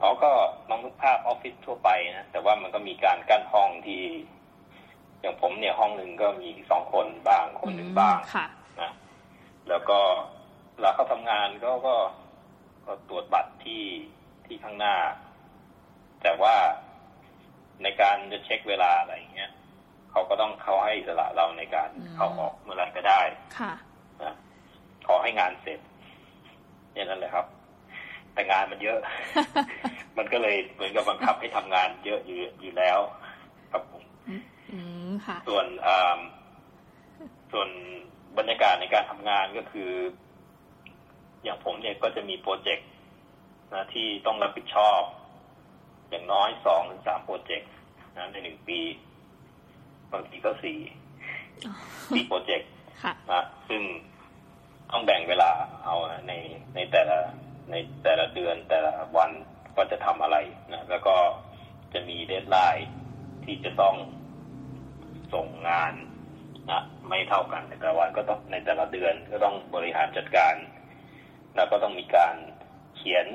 [0.00, 0.30] อ๋อก็
[0.68, 4.02] ลองนึกภาพออฟฟิศทั่วไปนะแต่ว่ามันก็มีการกั้นห้องที่
[5.20, 8.46] อย่างผมเนี่ยห้องหนึ่งก็มีสองคนบ้างคนหนึ่งบ้างค่ะ
[8.80, 8.90] นะ
[9.68, 9.98] แล้วก็
[10.74, 11.96] เวลาเขาทำงานก็ก็
[12.86, 13.84] ก็ตรวจบัตรที่
[14.46, 14.96] ที่ข้างหน้า
[16.22, 16.54] แต่ว่า
[17.82, 19.50] ในการจะเช็คเวลาอะไรอย่างเงี้ย
[20.12, 23.20] เขาก็ต้องเขาให้อิสระเราในการเข้าออกเมื่อไหร่ก็ได้
[23.58, 23.72] ค่ะ
[24.22, 24.34] นะ
[25.06, 25.80] ขอให้งานเสร็จ
[26.94, 27.46] อย่างนั้นเลยครับ
[28.32, 28.98] แต่งานมันเยอะ
[30.16, 32.98] มันก็เลยเหมือนกับบังคับให้ทำงานเยอะอยู่อยู่แล้ว
[33.72, 34.02] ครับผม
[35.46, 35.66] ส่วน
[37.52, 37.68] ส่วน
[38.38, 39.90] บรรยากาศในการทำงานก็คือ
[41.42, 42.88] อย่างผมเนี่ยก็จะมีโปรเจกต์
[43.74, 45.00] นะที่ต้องรับผิดชอบ
[46.10, 47.70] อย่างน้อยสองถึงสามโปรเจกต์
[48.16, 48.80] นะในหนึ่งปี
[50.12, 50.78] บางทีก็สี่
[52.14, 52.70] สี่โปรเจกต์
[53.30, 53.82] นะซึ่ง
[54.90, 55.50] ต้องแบ่งเวลา
[55.84, 55.96] เอา
[56.28, 56.32] ใน
[56.74, 57.18] ในแต่ละ
[57.70, 59.30] ในแต่ละเดือนแต่ละวัน
[59.76, 60.36] ว่าจะทำอะไร
[60.72, 61.16] นะแล้วก็
[61.92, 62.90] จะมีเดทไลน์
[63.44, 63.96] ที่จะต้อง
[65.34, 65.92] ส่งงาน
[66.70, 70.54] นะไม่เท่ากันในแต่ละวันก็ต้องในแต่ละเดือนก็ต้องบริหารจัดการ
[71.56, 72.34] แล้วก็ต้องมีการ
[72.96, 73.26] เขียน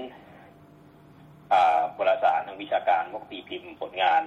[1.97, 4.21] วารสารทางวิชาการพวกตีพิมพ์ผลงาน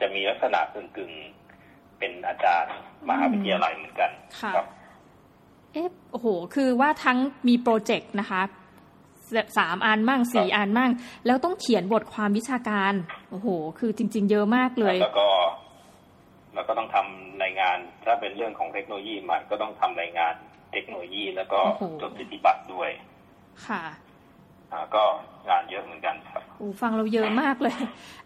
[0.00, 2.74] จะมีลักษณะกึ่งๆเป็นอาจารย์
[3.08, 4.10] มหาวิทยาลัยเหมือนกัน
[4.42, 4.66] ครับ
[5.72, 8.42] เอ๊ะโอ้โห คือว่าทั้งมีโปรเจกต์นะคะ
[9.58, 10.90] สามอันมั่งสี่อันมั่ง
[11.26, 12.92] แล้วต้องเขียนบทความวิชาการ
[13.30, 15.28] โอ้โห คือจริง ๆ เยอะมากเลย แล้วก็
[16.54, 20.34] แล้วก็ต้องทำรายงาน ถ้าเป็นเรื่องของเทคโนโลยีใหม่ก็ต้องทำรายงาน
[20.72, 21.58] เทคโนโลยีแล้วก็
[22.00, 22.90] จดสิทธิบัตรด้วย
[23.66, 23.82] ค่ะ
[24.94, 25.02] ก็
[25.48, 27.76] งานเยอะเหมือนกันครับโอ้ฟังเราเยอะมากเลย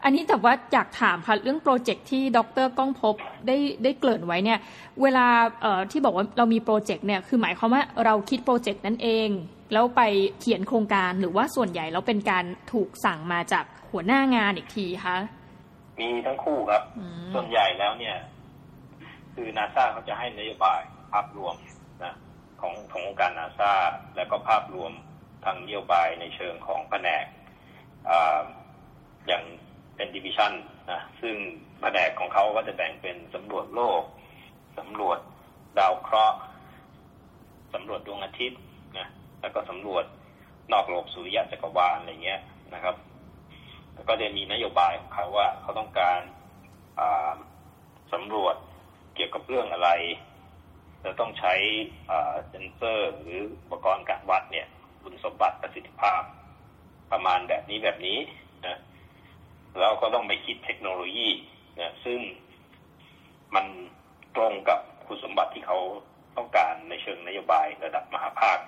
[0.04, 3.14] อันนี้แต่ว่าอยากถามค่ะเรื่องโปรเจกต์ที่ดรก้องพบ
[3.46, 4.58] ได้ได้เกริ่นไว้เนี่ย
[5.02, 5.26] เวลา
[5.62, 9.28] เอ่อที่บอกว่าเรามี project เนี่ยคือหมายความว่าเราคิด project นั้นเอง
[9.72, 10.02] แล้วไป
[10.40, 15.16] เขียนโครงการหรือว่าส่วนใหญ่แล้วเป็นการถูกสั่งมาจากหัวหน้างานอีกทีคะ
[16.00, 16.82] มีทั้งคู่ครับ
[17.34, 18.16] ส่วนใหญ่แล้วเนี่ย
[19.34, 20.80] คือนาซาเขาจะให้นโยบาย
[21.12, 21.54] ภาพรวม
[22.04, 22.14] นะ
[22.60, 23.72] ของขององค์การนาซา
[24.16, 24.92] แล้วก็ภาพรวม
[25.48, 28.12] ทางนโยบายในเชิงของแผนก
[29.26, 29.42] อย่าง
[29.96, 30.52] เป็น division
[30.90, 31.34] นะซึ่ง
[31.80, 34.02] แผนกของเขาก็จะแบ่งเป็นสำรวจโลก
[34.78, 35.18] สำรวจ
[35.78, 36.38] ดาวเคราะห์
[37.74, 38.60] สำรวจดวงอาทิตย์
[38.98, 39.06] นะ
[39.40, 40.04] แล้วก็สำรวจ
[40.72, 42.40] นอกโลกสุริยะจักรวาลอะไรเงี้ย
[42.74, 42.96] นะครับ
[43.94, 46.20] แล้วก็จะมีนโยบายของเขาว่าเขาต้องการ
[48.12, 48.56] สำรวจ
[49.14, 49.90] เกี่ยวกับเรื่องอะไร
[51.04, 51.54] จะต้องใช้
[52.48, 54.68] เซนเซอร์หรืออุปกรณ์การวัดเนี่ย
[55.10, 56.22] คุณสมบัติประสิทธิภาพ
[57.12, 58.18] ประมาณแบบนี้แบบนี้
[58.66, 58.78] นะ
[59.80, 61.28] เราก็ต้องไปคิดเทคโนโลยี
[61.80, 62.20] นะซึ่ง
[63.54, 63.66] มัน
[64.36, 65.78] ตรงกับคุณสมบัติที่เขา
[66.36, 68.58] ต้องการในเชิงนโยบายระดับมหาภาค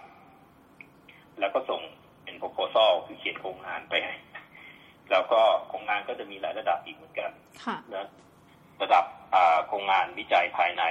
[1.40, 1.80] แล้วก็ส่ง
[2.22, 3.94] เป็นโปรโพซอลคือเขียนโครงงานไป
[5.10, 7.30] แล้วก็โครงงานก็จะมีหลายระดับอีกเหมือนกัน
[7.94, 8.06] นะ
[8.82, 9.04] ระดับ
[9.68, 10.84] โครงงานวิจัยภายใน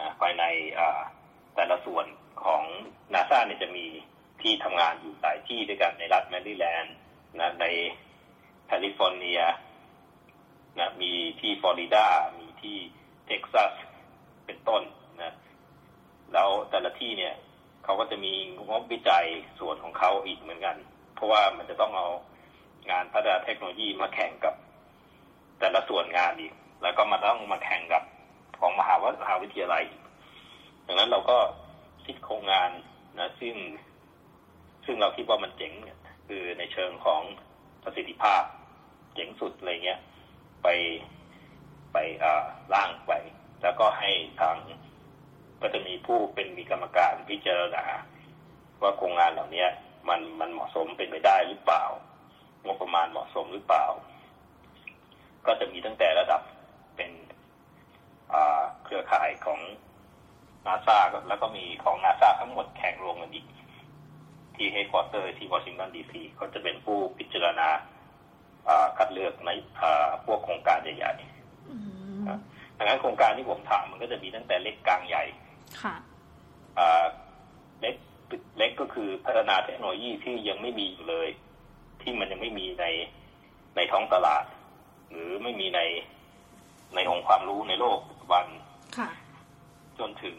[0.00, 0.44] นะภายใน
[1.54, 2.06] แต่ละส่วน
[2.44, 2.62] ของ
[3.14, 3.86] นาซาเนี่ยจะมี
[4.42, 6.94] ที่ทำงานอยู่หลายที่ด้วยกันในรัฐแมริแลนด์
[7.40, 7.66] นะใน
[8.66, 9.40] แคลิฟอร์เนีย
[10.78, 12.06] นะมีที่ฟลอริดา
[12.38, 12.76] มีที่
[13.26, 13.72] เท็กซัส
[14.46, 14.82] เป็นต้น
[15.22, 15.32] นะ
[16.32, 17.34] แล้วแต่ละที่เนี่ย
[17.84, 18.32] เขาก็จะมี
[18.68, 19.26] งบวิจัย
[19.58, 20.76] ส่วนของเขาอีกเหมือนกัน
[21.14, 22.08] เพราะว่ามันจะต้องเอา
[22.90, 24.54] งานพัฒนาเทคโนโลยีมาแข่งกับ
[25.60, 28.02] แต่ละส่วนงานอีก แล้วก็มาต้องมาแข่งกับ
[28.58, 29.84] ของมหาวิทยาลัย
[30.86, 31.38] ดังนั้นเราก็
[32.04, 32.70] คิดโครงงาน
[33.18, 33.54] นะซึ่ง
[34.90, 35.72] ซึ่งเราคิดว่ามันเจ๋ง
[36.28, 37.22] คือในเชิงของ
[37.82, 38.42] ประสิทธิภาพ
[39.14, 40.00] เจ๋งสุดอะไรเงี้ย
[40.62, 40.68] ไป
[41.92, 41.96] ไป
[42.74, 43.12] ร่างไป
[43.62, 44.56] แล้วก็ให้ทาง
[45.60, 47.84] ก็จะมีผู้เป็นมีกรรมการพิจารณา
[48.82, 49.66] ว่าโครงงานเหล่านี้
[50.08, 51.84] มันมันเหมาะสมเป็นไปได้หรือเปล่า
[52.64, 53.86] งบประมาณเหมาะสมหรือเปล่า
[55.46, 56.42] ก็จะมีตั้งแต่ระดับ
[56.96, 57.10] เป็น
[58.84, 59.60] เครือข่ายของ
[60.66, 60.98] นาซา
[61.28, 63.46] แล้วก็มีของนาซาทั้งหมดแข่งรวมกันอีก
[64.58, 67.68] ที่ headquarter ที่วอชิงตันดีซีเขาจะเป็นผู้พิจารณา
[68.98, 69.50] คัดเลือกใน
[70.24, 75.24] พวกโครงการใหญ่ๆดังนั้นโครงการที่ผมทำมันก็จะมีตั้งแต่เล็กกลางใหญ่
[75.82, 75.94] ค่ะ
[77.80, 77.96] เล็ก
[78.58, 81.28] เล็กก็คือพัฒนาเทคโนโลยีที่ยังไม่มีอยู่เลย
[82.02, 82.86] ที่มันยังไม่มีใน
[83.76, 84.44] ในท้องตลาด
[85.10, 85.80] หรือไม่มีใน
[86.94, 88.44] ในองค์ความรู้ในโลกปัจจุบัน
[89.98, 90.36] จนถึง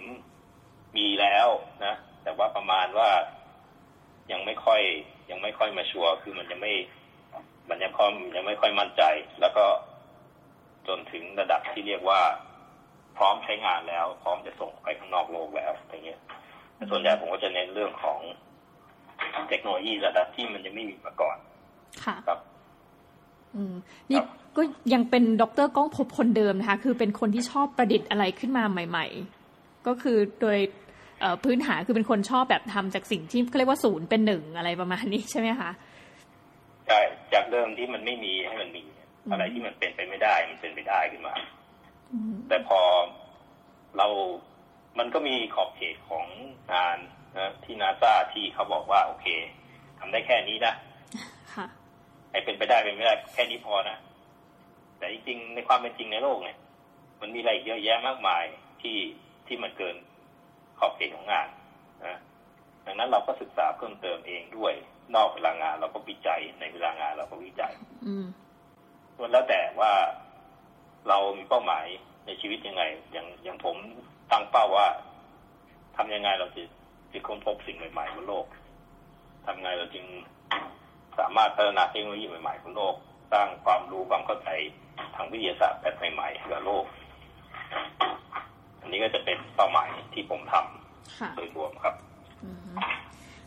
[0.98, 1.48] มีแล้ว
[1.86, 3.10] นะ แต่ว่าประมาณว่า
[4.32, 4.82] ยังไม่ค่อย
[5.30, 6.74] ยังไม่ค่อยมาชัวร์คือมันยังไม่
[7.70, 9.04] มันยังค่อยยังไม่ค่อยมั่นใจ
[9.42, 9.66] แล้วก็
[10.88, 12.22] จนถึงระดับที่เรียกว่า
[13.18, 16.20] พร้อมใช้งานแล้ว พร้อมจะส่งไปข้างนอกโลกแล้วอย่างเงี้ย
[16.92, 18.20] ส่วนใหญ่ผมก็จะเน้นเรื่องของ
[19.50, 21.38] เทคโนโลยีระดับที่มันยังไม่มีมาก่อน
[22.04, 22.40] ค่ะครับ
[23.56, 23.76] อืม
[24.10, 24.20] นี่
[24.58, 24.62] ก็
[24.94, 29.08] ยังเป็นด็อกเตอร์ก้องพบคนเดิมนะคะ คือเป็นคนที่ชอบประดิษฐ์อะไรขึ้นมาใหม่
[29.48, 30.58] ๆ ก็คือโดย
[31.44, 35.72] พื้นฐานคือเป็นคนชอบแบบทำจากสิ่งที่เขาเรียกว่าศูนย์เป็นหนึ่งอะไรประมาณนี้ใช่ไหมคะ
[36.88, 37.00] ใช่
[37.34, 38.84] จากเดิมที่มันไม่มีให้มันมี
[39.32, 41.36] อะไรที่มันเป็นไปไม่ได้มันเป็นไปได้ขึ้นมา
[42.48, 42.82] แต่พอ
[43.98, 44.08] เรา
[45.00, 46.26] มันก็มีขอบเขตของ
[46.74, 46.98] งาน
[47.38, 49.28] นะที่นาซาที่เขาบอกว่า โอเค
[50.00, 50.74] ทำได้แค่นี้นะ
[51.56, 51.66] ค่ะ
[52.32, 53.98] ไอ้เป็นไปได้เป็นไม่ได้แค่นี้พอนะ
[54.98, 56.58] แต่จริงๆในความเป็นจริงในโลกเนี่ย
[57.22, 58.44] มันมีอะไรเยอะแยะมากมาย
[58.82, 58.98] ที่
[59.48, 59.96] ที่มันเกิน
[60.80, 61.48] ขอบเขตของงาน
[62.06, 62.18] นะ
[62.86, 64.74] ดังนั้นเราก็ศึกษาเพิ่มเติมเองด้วย
[65.16, 67.74] นอกเวลางานเราก็วิจัยในเวลางานเราก็วิจัย
[69.20, 69.94] มันแล้วแต่ว่า
[71.08, 71.86] เรามีเป้าหมาย
[72.26, 73.76] ในชีวิตยังไง อย่างอย่างผม
[74.32, 74.88] ตั้งเป้าว่า
[75.98, 76.62] ทำยังไงเราจะ
[77.12, 78.46] จะค้นพบสิ่งใหม่ๆบนโลก
[79.46, 80.06] ทำไงเราจึง
[81.20, 82.96] สามารถพัฒนาเทคโนโลยีใหม่ๆบนโลก
[83.32, 84.50] สร้างความรู้ความเข้าใจ
[85.16, 86.86] ทางวิทยาศาสตร์แบบใหม่ๆให้กับโลก
[88.29, 88.29] อั
[88.90, 91.94] นนี้ก็จะเป็นเป้าหมายที่ผมทำโดยรวมครับ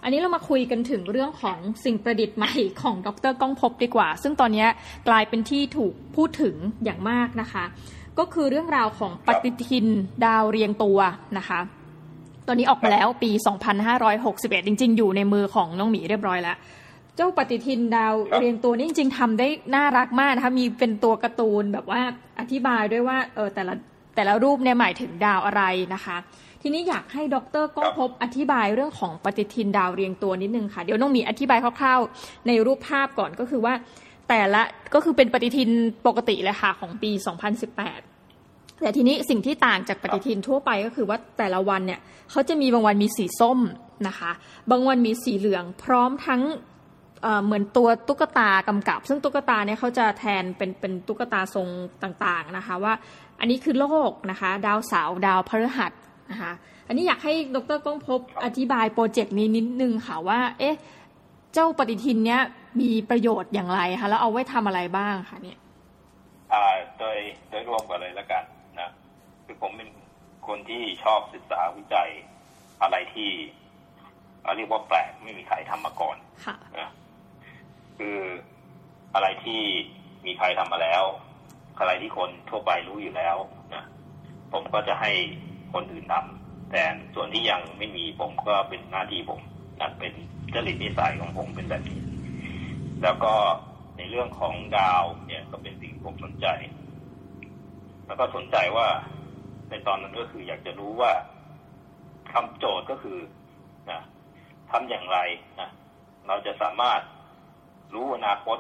[0.03, 2.53] อันนี้เรามาคุยกันถึงเรื่องของสิ่งประดิษฐ์ใหม่
[2.83, 4.67] ของดรก้องพบดีกว่า ซึ่งตอนนี้
[5.09, 7.65] กลายเป็นที่ถูกพูดถึงอย่างมากนะคะ
[8.19, 9.87] ก็คือเรื่องราวของปฏิทิน
[10.25, 10.99] ดาวเรียงตัว
[11.39, 11.61] นะคะ
[12.47, 13.31] ตอนนี้ออกมาแล้วปี
[13.99, 16.57] 2561 จริง ๆ อยู่ในมือของน้องหมีเรียบร้อยแล้ว
[17.17, 22.01] เจ้าปฏิทินดาวเรียงตัวนี้จริง ๆทำได้น่ารักมากนะคะ มีเป็นตัวการ์ตูนแบบว่า
[22.41, 23.75] อธิบายด้วยว่าเออแต่ละ
[24.15, 25.63] แต่ละรูปเนี่ยหมายถึงดาวอะไร
[25.95, 26.17] นะคะ
[26.63, 33.75] ทีนี้อยากให้ดรก้องพบอธิบายเรื่องของปฏิทินดาวเรียงตัวนิดนึงค่ะ เดี๋ยวน้องมีอธิบายคร่าวๆ ในรูปภาพก่อนก็คือว่า
[34.29, 34.63] แต่ละ
[34.95, 35.71] ก็คือเป็นปฏิทิน
[36.07, 43.59] ปกติเลยค่ะของปี 2018 แต่ทีนี้สิ่งที่ต่างจากปฏิทินทั่วไปก็คือว่าแต่ละวันเนี่ยเขาจะมีบางวันมีสีส้ม
[44.09, 44.31] นะคะ
[44.71, 46.43] บางวันมีสีเหลืองพร้อมทั้ง
[47.45, 51.69] เหมือนตัวตุ๊กตากำกับ ซึ่งตุ๊กตาเนี่ยเขาจะแทนเป็นเป็นตุ๊กตาทรง
[52.03, 52.95] ต่างๆนะคะว่า
[53.43, 55.93] อันนี้คือโลกนะคะ ดาวเสาร์ดาวพฤหัส
[56.31, 56.53] นะคะ
[56.89, 60.77] อันนี้อยากให้ดรก้องพบอธิบายโปรเจกต์นี้นิดนึงค่ะว่า เอ๊ะ
[61.55, 62.41] เจ้าปฏิทินเนี้ย
[62.81, 65.59] มีประโยชน์อย่างไรคะแล้วเอาไว้ทำอะไรบ้างคะเนี่ย
[66.53, 66.65] อ่า
[66.99, 68.45] โดยโดยรวมกันเลยแล้วกัน
[68.81, 68.91] นะ
[69.45, 69.89] คือผมเป็น
[70.47, 72.11] คนที่ชอบศึกษาวิจัย
[72.83, 73.31] อะไรที่
[74.57, 76.91] เรียกว่าแปลกไม่มีใครทำมาก่อนค่ะนะ
[77.99, 78.19] คือ
[79.15, 79.61] อะไรที่
[80.27, 81.05] มีใครทำมาแล้ว
[81.79, 83.37] อะไรที่คนทั่วไปรู้อยู่แล้ว
[83.75, 83.85] นะ
[84.53, 85.13] ผมก็จะให้
[85.73, 86.83] คนอื่นทำแต่
[87.15, 89.41] ส่วนที่ยังไม่มีผมก็เป็นหน้าที่ผม
[89.81, 90.13] นั่นเป็น
[90.55, 92.01] จริตนิสัยของผมเป็นแบบนี้
[93.03, 93.33] แล้วก็
[93.97, 96.47] ในเรื่องของดาวเนี่ยก็เป็นสิ่งผมสนใจ
[98.07, 98.89] แล้วก็สนใจว่า
[99.69, 101.13] ในตอนนั้นก็คืออยากจะรู้ว่า
[102.33, 103.19] คำโจทย์ก็คือ
[103.91, 104.01] นะ
[104.71, 105.19] ทำอย่างไร
[105.61, 105.71] นะ
[106.27, 107.01] เราจะสามารถ
[107.95, 108.59] รู้อนาคต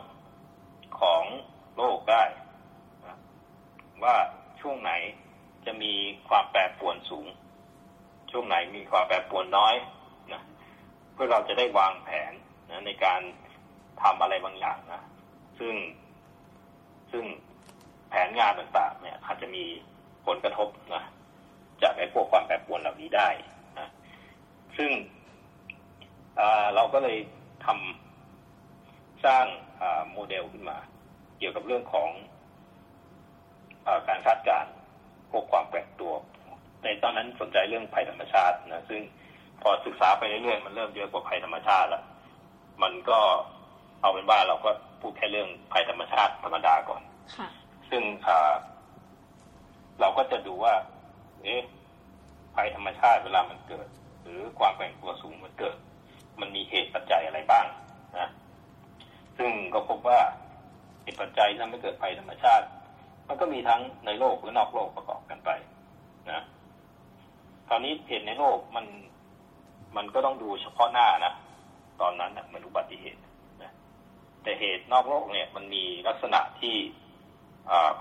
[1.01, 1.22] ของ
[1.77, 2.22] โลกได้
[4.05, 4.17] ว่า
[4.61, 4.93] ช่วงไหน
[5.67, 5.93] จะมี
[6.29, 7.27] ความแปรปรวนสูง
[8.31, 9.75] ช่วงไหนมีความแปรปรวนน้อย
[10.33, 10.43] นะ
[11.12, 12.33] เพื่อเราจะได้วางแผน
[12.71, 13.21] นะในการ
[14.03, 15.03] ทำอะไรบางอย่างนะ
[15.59, 15.75] ซึ่ง
[17.12, 17.25] ซึ่ง
[18.09, 19.65] แผนงานต่างๆ เนี่ย อาจจะมี
[20.27, 21.03] ผลกระทบนะ
[21.83, 23.29] จากไอ้พวกความแปรปรวนเหล่านี้ได้
[23.79, 23.88] นะ
[24.77, 24.91] ซึ่ง
[26.75, 27.19] เราก็เลย
[27.65, 29.45] ทำสร้าง
[30.12, 30.79] โมเดลขึ้นมา
[31.38, 32.11] เกี่ยวกับเรื่องของ
[34.09, 34.73] การคาดการณ์
[35.31, 36.12] พวกความแปลกตัว
[36.83, 39.01] ในตอนนั้นสนใจเรื่องภัยธรรมชาตินะซึ่ง
[39.62, 42.05] พอศึกษาไปเรื่อยๆมันเริ่มเยอะกว่าภัยธรรมชาติแล้ว
[42.83, 43.21] มันก็
[44.01, 47.03] เอาเป็นว่าเราก็พูดแค่เรื่องภัยธรรมชาติธรรมดาก่อน
[47.90, 48.03] ซึ่ง
[50.01, 50.75] เราก็จะดูว่า
[51.42, 51.62] เอ๊ะ
[52.57, 53.88] ภัยธรรมชาติเวลามันเกิด
[54.23, 55.77] หรือความแปลงตัวสูงมันเกิด
[56.40, 57.66] มันมีเหตุปัจจัยอะไรบ้าง
[58.18, 58.29] นะ
[59.38, 60.21] ซึ่งก็พบว่า
[61.03, 62.66] เหตุปัจจัยที่ทำให้เกิดภัยธรรมชาติ
[63.33, 65.51] มันก็มีทั้งในโลกและนอกโลกประกอบกันไป
[66.31, 66.40] นะ
[67.68, 68.87] คราวนี้เหตุในโลกมัน
[69.97, 71.33] มันก็ต้องดูเฉพาะหน้านะ
[72.01, 73.21] ตอนนั้นมันอุบัติเหตุ
[73.62, 73.71] นะ
[74.42, 76.75] แต่เหตุนอกโลกเนี่ย มันมีลักษณะที่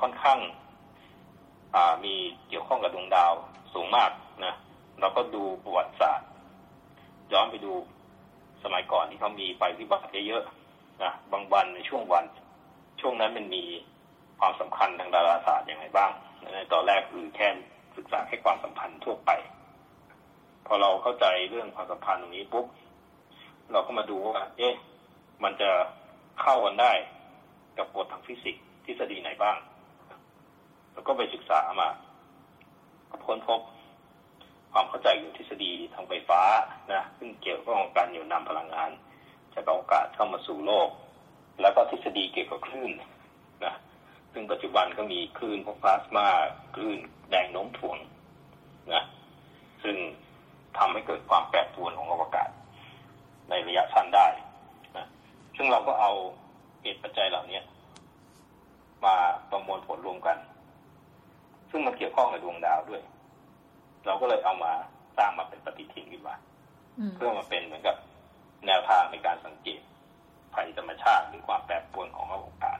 [0.02, 0.40] ค่อนข้าง
[2.06, 2.14] มี
[2.48, 3.34] เกี่ยวข้องกับดวงดาว
[3.74, 4.12] สูงมาก
[4.46, 4.54] นะ
[5.00, 6.28] เราก็ดูประวัติศาสตร์
[7.32, 7.74] ย้อนไปดู
[8.64, 12.26] สมัยก่อนที่เขามีไฟวิบัติเยอะๆนะบางวันในช่วงวัน
[13.02, 13.64] ช่วงนั้นมันมี
[14.44, 16.12] ความสำคัญทางดาราศาสตร์ยังไงบ้าง
[16.54, 17.48] ในตอนแรกคือแค่
[17.98, 19.32] ศึกษาแค่ความสัมพันธ์ทั่วไป
[20.66, 22.66] พอเราเข้าใจเรื่องความสัมพันธ์ตรงนี้ปุ๊บ
[23.72, 24.74] เราก็มาดูว่า เอ๊ะ
[25.44, 25.70] มันจะ
[26.42, 26.92] เข้ากันได้
[27.78, 29.58] กับกฎทางฟิสิกส์ทฤษฎีไหนบ้าง
[30.94, 31.90] แล้วก็ไปศึกษามา
[33.26, 33.60] ค้นพบ
[34.74, 36.42] ความเข้าใจอยู่ทฤษฎีทางไฟฟ้า
[36.94, 38.92] นะซึ่งเกี่ยวกับการเหนี่ยวนำพลังงาน
[39.54, 40.90] จากอากาศเข้ามาสู่โลก
[41.62, 42.92] แล้วก็ทฤษฎีเกี่ยวกับคลื่น
[44.34, 46.28] ซึ่งปัจจุบันก็มีคลื่นพวกพลาสมา
[46.76, 47.98] คลื่นแรงโน้มถ่วง
[48.94, 49.04] นะ
[49.84, 49.96] ซึ่ง
[50.78, 52.50] ทำให้เกิดความแปรปรวนของอวกาศ
[53.50, 54.28] ในระยะสั้นได้
[54.98, 55.08] นะ
[55.58, 56.12] ซึ่งเราก็เอา
[56.82, 57.60] เหตุปัจจัยเหล่านี้
[59.06, 59.16] มา
[59.52, 60.38] ประมวลผลรวมกัน
[61.70, 63.02] ซึ่งมันเกี่ยวข้องกับดวงดาวด้วย
[64.06, 64.74] เราก็เลยเอามา
[65.18, 66.36] สร้างมาเป็นปฏิทินขึ้นมา
[67.16, 67.96] เพื่อมาเป็นเหมือนกับ
[68.68, 69.82] แนวทางในการสังเกต
[70.54, 72.80] ภัยธรรมชาติหรือความแปรปรวนของอวกาศ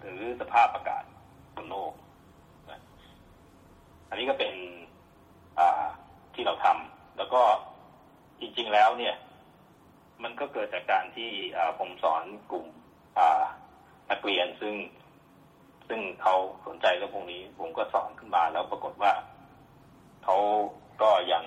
[0.00, 1.04] หรือสภาพอากาศ
[1.56, 1.92] บนโลก
[4.08, 4.54] อันนี้ก็เป็น
[6.34, 7.42] ที่เราทำแล้วก็
[8.40, 9.14] จริง ๆแล้วเนี่ย
[10.22, 11.30] มันก็เกิดจากการที่
[11.78, 12.66] ผมสอนกลุ่ม
[14.10, 14.74] นักเรียนซึ่ง
[15.88, 16.34] ซึ่งเขา
[16.66, 19.12] สนใจเรื่องพวกนี้ ผมก็สอนขึ้นมาแล้วปรากฏว่า
[20.24, 20.36] เขา
[21.02, 21.42] ก็ยัง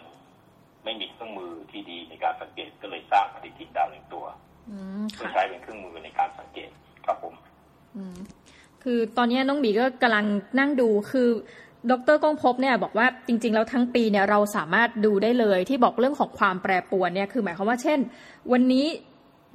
[0.83, 4.25] ไม่มีเครื่องมือที่ดีในการสังเกตก็เลยสร้างปฏิทินดาวหนึ่งตัว
[5.13, 6.69] เพื่อใช้เป็นเครื่องมือในการสังเกต
[7.05, 7.33] ครับผม
[8.91, 10.25] คือตอนนี้น้องบีก็กำลัง
[10.60, 11.30] นั่งดูคือ
[11.91, 17.99] ดรก้องพบเนี่ยบอกว่าจริงๆ แล้วทั้งปีเนี่ยเราสามารถดูได้เลยที่บอกเรื่องของความแปรปรวนเนี่ยคือหมายความว่าเช่น
[18.52, 18.86] วันนี้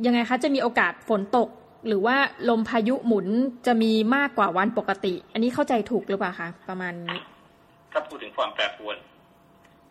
[0.07, 1.49] ยังไงคะจะมีโอกาสฝนตก
[1.87, 2.17] หรือว่า
[2.49, 3.27] ลมพายุหมุน
[3.67, 7.19] จะมีมากกว่าวันปกติ อันนี้เข้าใจถูกหรือเปล่าคะประมาณนี้
[7.93, 8.97] ถ้าพูดถึงความแปรปรวน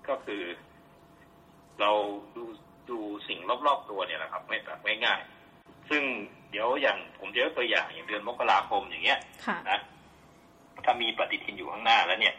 [0.08, 0.42] ก็คือ
[1.82, 1.92] เรา
[2.36, 2.44] ดู
[2.90, 5.22] ดูสิ่งรอบๆตัวเนี่ยนะครับ ไม่แบบง่าย
[5.94, 6.06] ซึ่ง
[6.52, 9.20] เดี๋ยวอย่างผมจะยกตัวอย่างอย่างเดือนมกราคมอย่างเงี้ย
[9.70, 9.80] นะ
[10.86, 12.36] ถ้ามีปฏิทินอยู่ข้างหน้าแล้วเนี่ย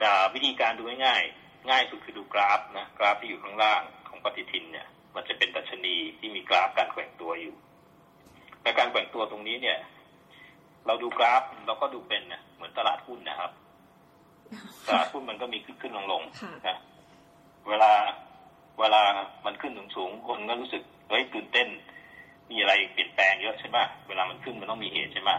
[0.00, 7.54] จะวิธีการดูง่ายๆง่ายสุดคือดูกราฟนะกราฟที่อยู่ข้างล่างของปฏิทินเนี่ย มันจะเป็นดัชนีที่มีกราฟการแกว่งตัวอยู่
[8.62, 9.78] ในการแกว่งตัวตรงนี้เนี่ย
[10.86, 13.50] เราดูกราฟเราก็ดูเป็นนะเหมือนตลาดหุ้นนะครับ
[14.86, 16.22] ตลาดหุ้นมันก็มีขึ้นขึ้นลงลง
[16.68, 16.76] นะ
[17.68, 17.92] เวลา
[18.80, 19.02] เวลา
[19.44, 21.68] มันขึ้นสูงสูงคนก็รู้สึกเฮ้ยตื่นเต้น
[22.50, 25.30] มีอะไรเปลี่ยนแปลงเยอะใช่ไหมเวลามันขึ้นมันต้องมีเหตุใช่ไหม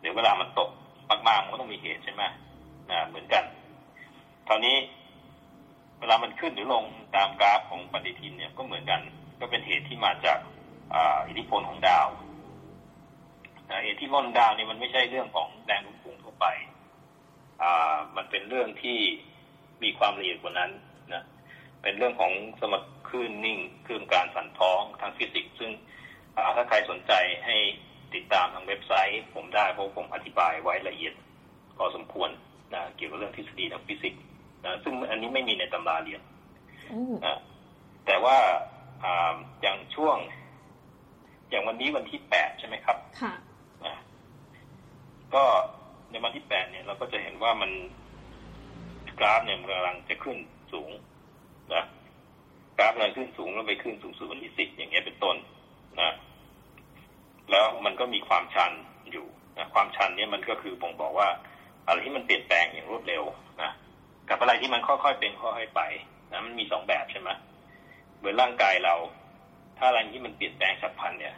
[0.00, 0.70] เดี๋ยวเวลามันตก
[1.08, 2.22] มากๆมันก็ต้องมีเหตุใช่ไหม
[2.90, 3.44] นะเหมือนกัน
[4.48, 4.76] คราวนี้
[6.00, 6.84] เวลามันขึ้นหรือลง
[7.16, 9.00] ตามกราฟของปฏิทินเนี่ยก็เหมือนกัน
[9.40, 10.38] ก็เป็นเหตุที่มาจาก
[11.28, 12.06] อิทธิพลของดาว
[13.82, 16.46] เหตุที่ล่นดาวนี่มันไม่ใช่เรื่องของแรงโน้มถ่วงทั่วไป
[18.16, 18.98] มันเป็นเรื่องที่
[19.82, 20.70] มีความละเอียดกว่านั้น
[21.12, 21.22] นะ
[21.82, 22.74] เป็นเรื่องของสม
[23.08, 25.70] คลื่นนิ่งคลื่นการสั่นท้องทางฟิสิกส์ซึ่ง
[26.56, 27.12] ถ้าใครสนใจ
[27.44, 27.56] ให้
[28.14, 31.14] ติดตามทางเว็บไซต์ ผมได้เพราะผมอธิบายไว้ละเอียด
[31.76, 32.30] พอสมควร
[32.74, 34.22] นะเกี่ยวกับเรื่องทฤษฎีทางฟิสิกส์
[34.64, 36.20] นะซึ่งอันนี้ไม่มีในตำราเรียน
[37.26, 37.38] นะ
[38.06, 38.36] แต่ว่า
[39.62, 40.16] อย่างช่วง
[41.50, 43.32] อย่างวันนี้วันที่แปดใช่ไหมครับ ค่ะ
[45.34, 45.44] ก็
[46.10, 47.70] ในวันที่แปดเนี่ยเราก็จะเห็นว่ามัน
[49.18, 50.38] กราฟเนี่ยมันกำลังจะขึ้น
[50.72, 50.90] สูง
[51.74, 51.84] นะ
[52.78, 55.01] กราฟกำลังขึ้นสูงแล้วไปขึ้นสูงสุดวันที่สิบอย่างเงี้ยเป็นต้นนะ
[57.62, 58.72] แล้วมันก็มีความชัน
[59.12, 59.26] อยู่
[59.58, 61.28] นะความชันเนี่ยมันก็คือบ่งบอกว่า
[61.86, 63.22] อะไรที่มันเปลี่ยนแปลงอย่างรวดเร็ว
[63.62, 63.70] นะ
[64.28, 65.82] กับอะไรที่มันค่อยๆเป็นค่อยๆไป
[66.32, 67.30] นะมันมีสองแบบใช่ไหม
[68.18, 68.94] เหมือนร่างกายเรา
[69.78, 71.34] ถ้าอะไรที่มันเปลี่ยนแปลงฉับพลันเนี่ย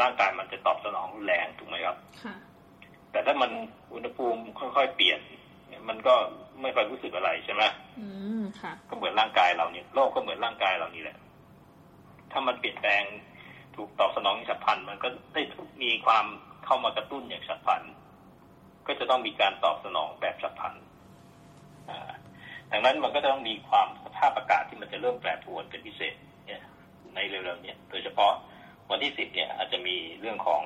[0.00, 1.96] ร่างกายมันจะตอบสนองรุนแรงถูกไหมครับ
[3.10, 3.50] แต่ถ้ามัน
[3.94, 5.20] อุณหภูมิค่อยๆเปลี่ยน
[5.88, 6.14] มันก็
[6.62, 7.62] ไม่ค่อยรู้สึกอะไรใช่ไหม
[8.00, 8.06] อื
[8.40, 11.16] มค่ะก็เหมือนร่างกายเราเนี่ยโลกก็เหมือนร่างกายเรานี่แหละ
[12.32, 13.02] ถ้ามันเปลี่ยนแปลง
[13.76, 15.42] ถูกตอบสนองฉับพลันมันก็ได้
[15.82, 16.24] มีความ
[16.64, 17.82] เข้ามากระตุ้นอย่างฉับพลัน
[18.86, 20.74] ก็จะต้องมีการตอบสนองแบบฉับพลัน
[22.70, 26.14] ดังนั้นมันก็จะต้องมีความสภาพอากาศที่มันจะเริ่มแปรปรวนเป็นพิเศษ
[26.46, 26.62] เนี่ย
[27.14, 28.32] ในเร็วๆนี้โดยเฉพาะ
[28.90, 30.62] วันที่สิบเนี่ยอาจจะมีเรื่องของ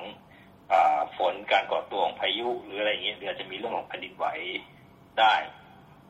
[0.71, 0.73] อ
[1.17, 4.25] ฝนการก่อตัวของพายุหรืออะไรอย่างเงี้ยหรืออาจจะมีเรื่องของแผ่นดินไหว
[5.19, 5.33] ได้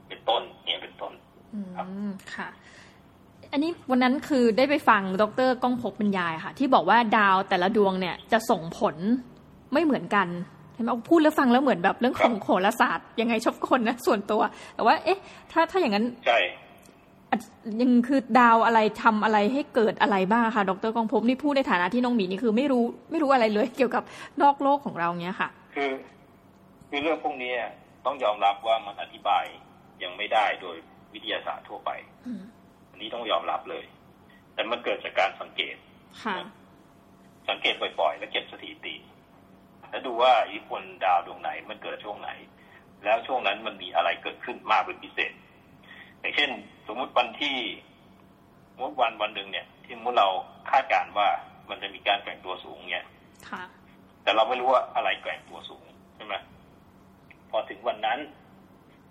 [0.07, 1.13] เป็นต้นเนี่ยเป็นต้น
[1.75, 1.87] ครับ
[2.35, 2.47] ค่ะ
[3.51, 8.95] อันนี้วันนั้นคือได้ไปฟังดรก้องพบบรรยายค่ะ ที่บอกว่าดาวแต่ละดวงเนี่ยจะส่งผล
[9.73, 10.27] ไม่เหมือนกัน
[10.73, 14.41] เห็นไหมพูดแล้วฟังแล้วเหมือนแบบเรื่องของโหราศาสตร์ยังไงชอบคนนะส่วนตัว
[14.75, 15.19] แต่ว่า เอ๊ะ
[15.51, 16.39] ถ้าถ้าอย่างนั้นใช่
[17.81, 24.03] ยังคือดาวอะไรทำอะไรให้เกิดอะไรบ้างคะดรกองพบนี่พูดในฐานะที่น้องหมีนี่คือไม่รู้ไม่รู้อะไรเลยเกี่ยวกับ
[24.41, 25.91] นอกโลกของเราเนี้ยค่ะ คือ
[26.89, 27.53] คือเรื่องพวกนี้
[28.05, 29.43] ต้องยอมรับว่ามันอธิบาย
[30.03, 30.75] ยังไม่ได้โดย
[31.13, 31.89] วิทยาศาสตร์ทั่วไป
[32.95, 33.83] อันนี้ต้องยอมรับเลย
[34.53, 35.75] แต่มันเกิดจากการสังเกต
[37.49, 38.95] สังเกตบ่อยๆ และเก็บสถิติ
[39.89, 42.29] แล้วดูว่าอิทธิพลดาวดวงไหน มันเกิดช่วงไหน
[43.03, 45.31] แล้วช่วงนั้นมันมีอะไรเกิดขึ้นมากเป็นพิเศษ
[46.19, 46.49] อย่างเช่น
[46.87, 47.57] สมมุติวันที่
[48.79, 50.27] มดวันวันหนึ่งเนี่ย ที่มุเรา
[50.69, 51.29] คาดการว่า
[51.69, 53.05] มันจะมีการแกว่งตัวสูงเนี่ย
[54.23, 56.35] แต่เราไม่รู้ว่าอะไรแกว่งตัวสูงใช่ไหม
[57.49, 58.19] พอถึงวันนั้น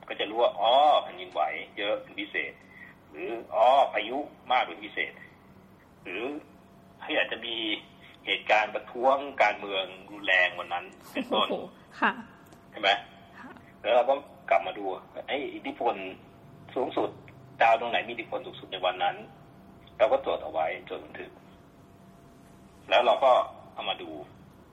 [0.08, 1.42] ก็จะรู้ว่าอ๋อแผ่นดินไหว
[1.78, 2.52] เยอะเป็นพิเศษ
[3.14, 4.18] หรืออ๋อพายุ
[4.50, 5.12] มากเป็นพิเศษ
[6.02, 6.22] หรือ
[7.02, 7.56] ให้อาจจะมี
[8.26, 11.48] เหตุการณ์ประท้วงการเมืองรุนแรงวันนั้นเป็นต้น
[12.70, 12.90] ใช่ไหม
[13.80, 14.14] แล้วเราก็
[14.50, 14.84] กลับมาดู
[15.28, 15.94] ไอ้อิทธิพล
[16.74, 17.10] สูงสุด
[17.62, 19.16] ดาวตรงไหนมีอิทธิพลสูงสุดในวันนั้น
[19.98, 21.32] เราก็ตรวจเอาไว้จนถึง
[22.90, 23.32] แล้วเราก็
[23.74, 24.10] เอามาดู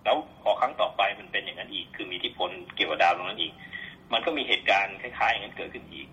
[0.03, 3.53] แล้วพอครั้งต่อไปมันเป็นอย่างนั้นอีก คือมีอิทธิพลเกี่ยวกับดาวตรงนั้นอีก
[4.13, 6.07] มันก็มีเหตุการณ์คล้ายๆอย่างนั้นเกิดขึ้นอีก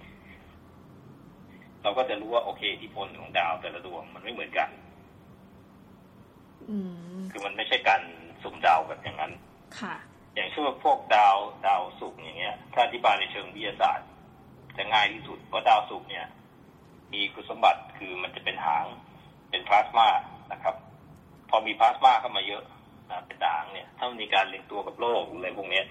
[1.82, 4.68] เราก็จะรู้ว่าโอเคอิทธิพลของดาวแต่ละดวงมันไม่เหมือนกัน
[7.30, 8.02] คือมันไม่ใช่การ
[8.42, 9.32] สุ่มดาวแบบอย่างนั้น
[9.80, 9.94] ค่ะ
[10.34, 14.08] อย่างเช่นพวกดาวดาวศุกร์อย่างเงี้ย ถ้าอธิบายในเชิงวิทยาศาสตร์
[14.76, 16.26] จะง่ายที่สุดเพราะดาวศุกร์เนี่ย
[17.12, 18.86] มีคุณสมบัติคือมันจะเป็นหาง
[19.50, 20.08] เป็นพลาสมา
[20.52, 20.74] นะครับ
[21.50, 22.62] พอมีพลาสมาเข้ามาเยอะ
[23.26, 25.82] เป็นด่างเนี่ย ถ้ามันมีการเรียงตัวกับโลกอะไรพวกนี้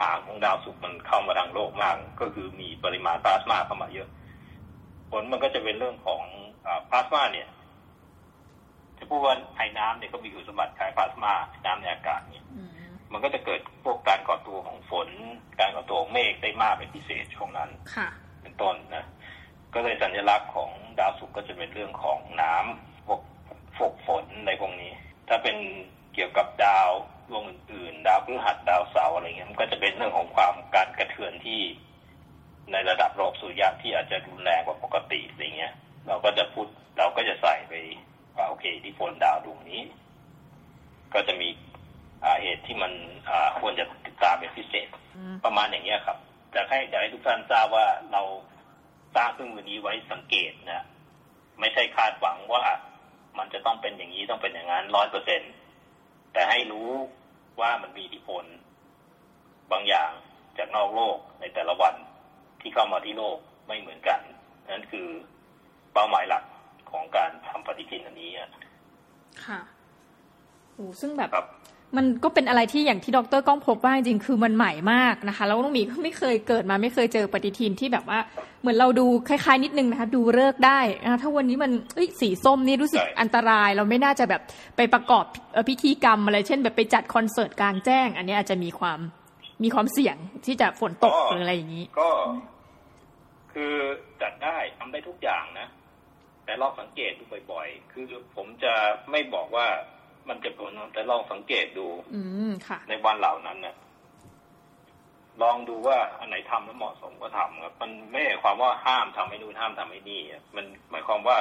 [0.00, 4.08] หางของดาวศุกร์มันเข้ามาทางโลกมาก ก็คือมีปริมาณพลาสมาเข้ามาเยอะ
[5.12, 6.22] ผลมันก็จะเป็นเรื่องของ
[6.90, 7.48] พลาสมาเนี่ย
[8.98, 11.34] จะพูดว่าไอ้น้ำเนี่ยก็มีคุณสมบัติคล้ายพลาสมา
[11.66, 12.44] น้ำในอากาศเนี่ย
[13.12, 15.08] มันก็จะเกิดพวกการก่อตัวของฝน
[15.60, 17.70] การก่อตัวของเมฆได้มากเป็นพิเศษช่วงนั้น
[18.42, 19.04] เป็นต้นนะ
[19.74, 23.20] ก็เลยสัญลักษณ์ของดาวศุกร์ก็จะเป็นเรื่องของน้ำพวก
[23.78, 24.92] ฝกฝนในพวกนี้
[25.28, 25.56] ถ้าเป็น
[26.14, 26.90] เกี่ยวกับดาว
[27.28, 31.60] ดวงอื่นๆ ดาวพฤหัสดาวเสาร์อะไรเงี้ยมันก็จะเป็นเรื่องของความการกระเทือนที่
[32.72, 35.72] ในระดับโลกสุริยะที่อาจจะรุนแรงกว่าปกติอะไรเงี้ย
[36.06, 36.66] เราก็จะพูด
[36.98, 37.72] เราก็จะใส่ไป
[38.36, 39.82] ว่าโอเคที่ฝนดาวดวงนี้
[41.14, 41.48] ก็จะมี
[42.42, 42.92] เหตุที่มัน
[43.60, 44.88] ควรจะติดตามเป็นพิเศษ
[45.44, 46.18] ประมาณอย่างเงี้ยครับ
[46.54, 48.22] จะให้อยากให้ทุกท่านทราบว่าเรา
[49.16, 50.84] สร้างเครื่องมือนี้ไว้สังเกตนะ
[51.60, 52.62] ไม่ใช่คาดหวังว่า
[53.38, 55.42] มันจะต้องเป็นอย่างนี้ต้องเป็นอย่างนั้นร้อยเปอร์เซ็น
[56.32, 56.90] แต่ให้รู้
[57.60, 58.44] ว่ามันมีอิทธิพล
[59.72, 60.10] บางอย่าง
[60.58, 61.94] จากนอกโลกในแต่ละวัน
[62.60, 64.20] ที่เข้ามาที่โลกไม่เหมือนกัน
[64.68, 65.06] นั่นคือ
[65.92, 66.44] เป้าหมายหลัก
[66.90, 68.30] ของการทำปฏิทินอันนี้
[69.46, 69.60] ค่ะ
[70.74, 71.30] โอ้ซึ่งแบบ
[71.96, 78.18] มันก็ เป็นอะไรที่อย่างที่ดรก้องพบว่าจริงคือมันใหม่มากนะคะแล้วน้องมีก็ไม่เคยเกิดมาไม่เคยเจอปฏิทินที่แบบว่า
[78.60, 81.70] เหมือนเราดูคล้ายๆนิดนึงนะคะดูเลิกได้นะถ้าวันนี้มัน
[82.20, 84.42] สีส้มนี่รู้สึกอันตราย เราไม่น่าจะแบบ
[84.76, 85.24] ไปประกอบ
[85.68, 88.98] พิธีกรรมอะไรเช่น แบบไปจัดคอนเสิร์ตกลางแจ้ง อันนี้อาจจะมีความ
[89.62, 90.16] มีความเสี่ยง
[90.46, 92.08] ที่จะฝนตกหรืออะไรอย่างนี้ ก็
[93.52, 93.74] คือ
[94.22, 95.68] จัดได้ทำได้ทุกอย่างนะ
[96.44, 98.04] แต่ลองสังเกตดูบ่อยๆ คือ
[98.36, 98.74] ผมจะ
[99.10, 99.66] ไม่บอกว่า
[100.28, 102.20] มันจะผลแต่ลองสังเกตดู อื
[102.50, 103.76] มค่ะ ในวันเหล่านั้นเนี่ย
[105.42, 110.20] ลองดูว่าอันไหนทำแล้วเหมาะสมก็ทำครับมันไม่ใช่ความว่าห้ามทำให้นู่นห้ามทำให้นี่
[110.56, 111.38] มันหมายความว่า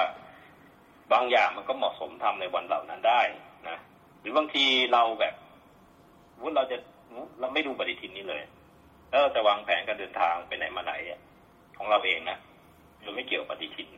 [1.14, 3.22] บางอย่างมันก็เหมาะสมทำในวันเหล่านั้นได้
[3.70, 3.78] นะ
[4.20, 5.34] หรือบางทีเราแบบ
[6.42, 6.78] วุ้นเราจะ
[7.40, 8.42] เราไม่ดูปฏิทินนี้เลย
[9.10, 10.94] แล้วเราจะวางแผนการเดินทางไปไหนมาไหน
[11.78, 12.38] ของเราเองนะ
[13.04, 13.90] เราไม่เกี่ยวปฏิทิน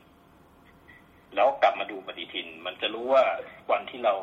[1.36, 3.24] แล้วกลับมาดูปฏิทิน มันจะรู้ว่า
[3.72, 4.14] วันที่เรา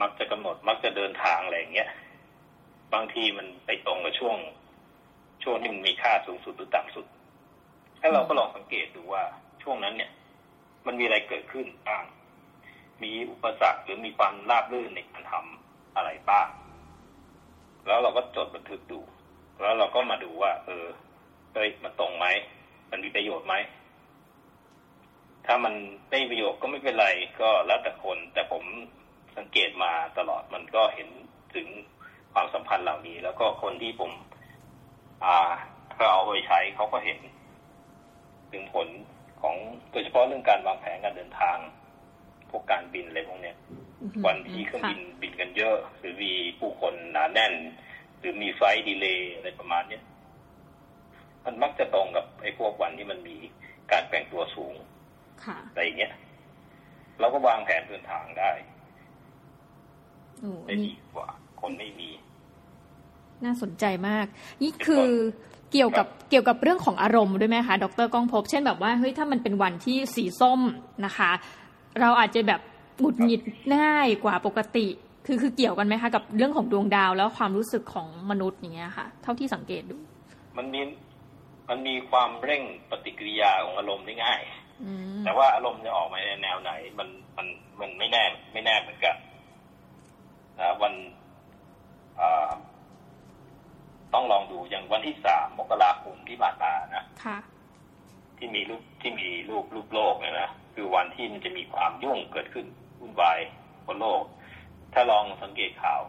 [0.00, 1.90] มักจะกำหนดมักจะเดินทางอะไรอย่างเงี้ย
[2.94, 4.36] บางทีมันไปตรงกับช่วง
[5.42, 7.06] ช่วงที่มันมีค่าสูงสุดหรือต่ำสุด
[8.00, 9.24] ถ้าเราก็ลองสังเกตดูว่า
[9.62, 10.10] ช่วงนั้นเนี่ย
[10.86, 12.04] มันมีอะไรเกิดขึ้นบ้าง
[13.02, 16.48] มีอุปสรรคหรือมีความราบรื่นในการทำอะไรบ้าง
[17.86, 19.00] แล้วเราก็จดบันทึกดู
[19.60, 20.86] แล้วเราก็มาดูว่า เออ
[21.52, 22.26] เฮ้ยมันตรงไหม
[22.90, 23.54] มันมีประโยชน์ไหม
[25.46, 25.74] ถ้ามัน
[26.08, 27.08] ไม่มีประโยชน์ก็ไม่เป็นไร
[27.40, 28.64] ก็แล้วแต่คน แต่ผม
[29.38, 31.08] สังเกตมาตลอดมันก็เห็น
[31.54, 31.66] ถึง
[32.32, 34.10] ความสัมพันธ์เหล่านี้ แล้วก็คนที่ผม
[35.24, 35.36] อ่า
[35.98, 37.18] ก็เอาไปใช้เขาก็เห็น
[38.52, 38.88] ถึงผล
[39.42, 39.54] ของ
[39.90, 41.56] โดยเฉพาะเรื่องการวางแผนการเดินทาง
[42.50, 43.56] พวกการบินอะไรพวกเนี้ย
[44.26, 47.54] วันที่เครื่องบินบินกันเยอะ หรือมีผู้คนหนาแน่น
[48.18, 50.02] หรือมีไฟดีเลย์อะไรประมาณเนี้ย
[51.44, 53.36] มันมักจะตรงกับไอ้พวกวันที่มันมี
[53.92, 54.74] การแปลงตัวสูง
[55.70, 56.12] อะไรอย่างเงี้ย
[57.20, 58.50] เราก็วางแผนเดินทางได้
[60.66, 61.28] ได้ดีกว่า
[61.60, 62.10] คนไม่มี
[63.44, 64.26] น่าสนใจมาก
[64.62, 65.08] นี่คือ
[65.72, 70.60] เกี่ยวกับเกี่ยวกับเรื่องของอารมณ์ด้วยไหมคะดรก้องพบ เช่นแบบว่าเฮ้ยถ้ามันเป็นวันที่สีส้ม
[71.04, 71.30] นะคะ
[72.00, 72.60] เราอาจจะแบบ
[72.98, 73.42] หงุดหงิด
[73.76, 74.86] ง่ายกว่าปกติ
[75.26, 79.96] คือคือเกี่ยวกันไหมคะ กับเรื่องของดวงดาวแล้วความรู้สึกของมนุษย์อย่างเงี้ยค่ะ เท่าที่สังเกตดู
[80.56, 80.80] มันมี
[81.68, 84.40] มันมีความเร่งปฏิกิริยาของอารมณ์ได้ง่าย
[85.24, 87.46] แต่ว่าอารมณ์จะออกมาในแนวไหน มันมัน
[87.80, 89.16] มันไม่แน่ไม่แน่เหมือนกัน
[90.60, 90.94] นะวัน
[94.14, 97.04] ต้องลองดูอย่างวันที่สามมกราคมที่ผ่านมานะ
[98.38, 102.66] ที่มีลูกที่มีลูกลูกโลกเนี่ยนะคือวันที่มันจะมีความยุ่งเกิดขึ้น
[103.00, 103.38] วุ่นวาย
[103.86, 104.22] บนโลก
[104.92, 106.00] ถ้าลองสังเกตข่าว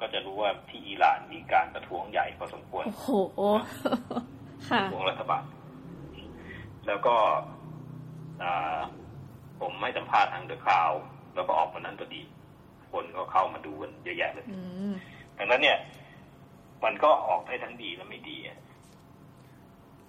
[0.00, 3.08] ก็จะรู้ว่าที่อิหร่านมีการประท้วงใหญ่พอสมควรโอ้โห
[4.70, 5.44] ประท้วงรัฐบาล
[6.86, 7.14] แล้วก็
[9.60, 10.90] ผมไม่สัมภาษณ์ทางเดอะข่าว
[11.34, 12.22] แล้วก็ออกมานั้นพอดี
[12.92, 14.46] คนก็เข้ามาดูกันเยอะแยะเลย
[15.38, 15.78] ดังนั้นเนี่ย
[16.84, 18.36] มันก็ออกได้ทั้งดีและไม่ดี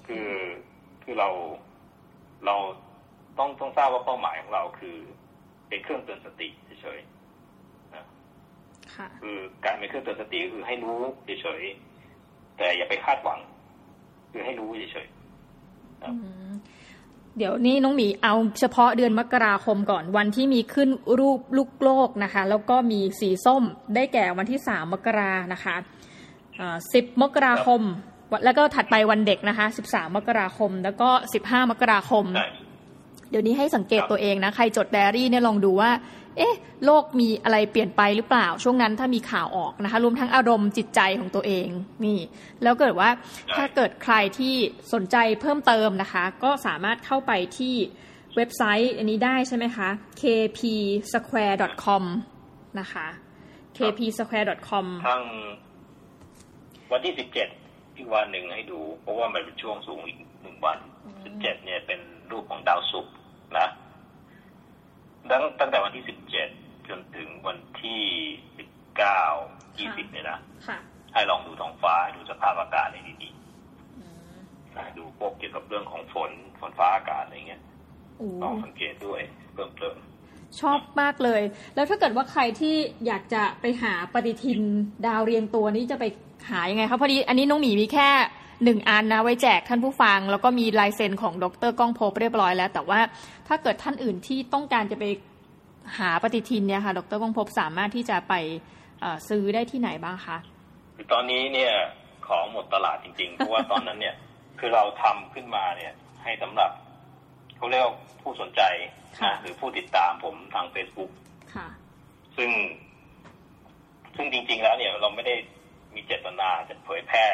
[0.07, 0.29] คือ
[1.03, 1.29] คือเรา
[2.45, 2.55] เรา
[3.37, 4.95] ต้องต้องทราบว่าเป้าหมายของเราคือ
[5.67, 6.47] เป็นเครื่องเตือนสติ
[6.81, 8.05] เฉยๆนะ
[9.21, 10.99] คือการเป็นเครื่องเตือนสติคือให้รู้
[11.41, 13.39] เฉยๆแต่อย่าไปคาดหวัง
[14.31, 16.48] คือให้รู้เฉยๆ
[17.39, 23.63] เดี๋ยวนี้น้องหมีเอาเฉพาะเดือนมกราคมก่อนวันที่มีขึ้นรูปลูกโลกนะคะ แล้วก็มีสีส้ม
[23.95, 25.75] ได้แก่วันที่สามมกรานะคะ
[26.93, 27.81] สิบมกราคม
[28.45, 32.25] แล้วก็ถัดไปวันเด็กนะคะสิบสามมกราคม แล้วก็สิบห้ามกราคม
[33.29, 35.91] เดี๋ยวนี้ให้สังเกตตัวเองนะ ใครจดไดอารี่เนี่ยลองดูว่า
[36.39, 41.67] เอ๊ะโลกมีอะไรเปลี่ยนไปหรือเปล่า ช่วงนั้นถ้ามีข่าวออกนะคะรวมทั้งอารมณ์จิตใจของตัวเอง
[42.05, 42.19] นี่
[42.63, 43.09] แล้วเกิดว่า
[43.55, 44.55] ถ้าเกิดใครที่
[44.93, 47.75] สนใจเพิ่มเติมนะคะ ก็สามารถเข้าไปที่
[48.35, 49.89] เว็บไซต์อันนี้ได้ใช่ไหมคะ
[50.21, 52.03] kpsquare.com
[52.79, 53.07] นะคะ
[53.77, 55.23] kpsquare.com ทั้ง
[56.91, 57.47] วันที่สิบเจ็ด
[57.97, 60.77] อีกวันหนึ่งให้ดู เพราะว่ามันเป็นช่วงสูงอีกหนึ่งวัน
[61.25, 61.99] สิบเจ็ดเนี่ยเป็น
[62.31, 63.13] รูปของดาวศุกร์
[63.57, 63.67] นะ
[65.29, 66.49] ตั้งตั้งแต่วันที่สิบเจ็ด
[66.89, 68.01] จนถึงวันที่
[68.57, 69.23] สิบเก้า
[69.79, 70.39] ยี่สิบเนี่ยนะ
[71.13, 77.61] ให้ลองดูท้องฟ้าดูสภาพอากาศในดีๆดูพวกเกี่ยวกับเรื่องของฝนฝนฟ้าอากาศอะไรเงี้ย
[78.43, 79.21] ลองสังเกตด้วย
[79.53, 79.95] เพิ่มเติม
[80.59, 81.41] ชอบมากเลย
[81.75, 82.75] แล้วถ้าเกิดว่าใครที่
[83.07, 84.61] อยากจะไปหาปฏิทิน
[85.05, 86.05] ดาวเรียงตัวนี้จะไป
[86.49, 88.09] หายังไงครับพอดีอันนี้น้องหมีมีแค่
[88.63, 92.99] หนึ่งอันนะไว้แจกท่านผู้ฟัง แล้วก็มีลายเซ็นของดรก้องพบเรียบร้อยแล้ว แต่ว่า
[93.47, 95.05] ถ้าเกิดท่านอื่นที่ต้องการจะไป
[95.97, 98.33] หาปฏิทินเนี่ยค่ะ ดรก้องพบสามารถที่จะไป
[99.29, 100.37] ซื้อได้ที่ไหนบ้างคะ
[101.11, 101.73] ตอนนี้เนี่ย
[102.27, 104.15] ของหมดตลาดจริงๆ เพราะว่าตอนนั้นเนี่ย
[104.59, 105.93] คือเราทำขึ้นมาเนี่ย
[106.23, 106.71] ให้สำหรับ
[107.57, 107.85] เขาเรียก
[108.21, 108.61] ผู้สนใจ
[109.23, 111.11] นะหรือผู้ติดตามผมทางเฟซบุ๊ก
[112.37, 112.49] ซึ่ง
[114.15, 115.35] ซึ่งจริง ๆ แล้วเนี่ยเราไม่ได้
[115.95, 117.25] มีเจตนาจะเผยแพร่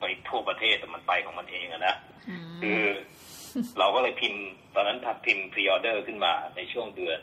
[0.00, 1.94] ไปทั่วประเทศแต่มันไปของมันเองอะนะ
[2.62, 2.82] คือ
[3.78, 4.42] เราก็เลยพิมพ์
[4.74, 7.18] ตอนนั้นทักพิมพ์ pre-order ขึ้นมาในช่วงเดือน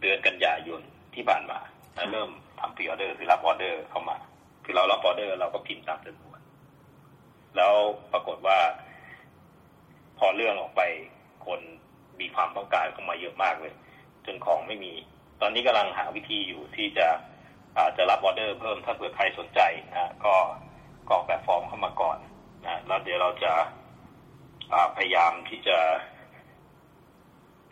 [0.00, 0.80] เดือนกันยายน
[1.14, 1.58] ที่ผ่านมา
[1.94, 4.16] แล้วเริ่มทำ pre-order คือรับออเดอร์เข้ามา
[4.64, 6.40] คือเรารับออเดอร์เราก็พิมพ์ตามจำนวน
[7.56, 7.74] แล้ว
[8.12, 8.58] ปรากฏว่า
[10.18, 10.82] พอเรื่องออกไป
[11.46, 11.60] คน
[12.20, 13.74] มีความต้องการเข้ามาเยอะมากเลย
[14.26, 14.92] จนของไม่มี
[15.40, 17.31] ตอนนี้กำลังหาวิธีอยู่ที่จะอา
[17.88, 19.60] จจะรับออเดอร์เพิ่มถ้าเผื่อใครสนใจ
[19.90, 20.34] นะก็
[21.08, 22.18] กรอกแบบฟอร์มเข้ามาก่อน
[22.66, 23.52] นะแล้วเดี๋ยวเราจะ
[24.96, 25.78] พยายามที่จะ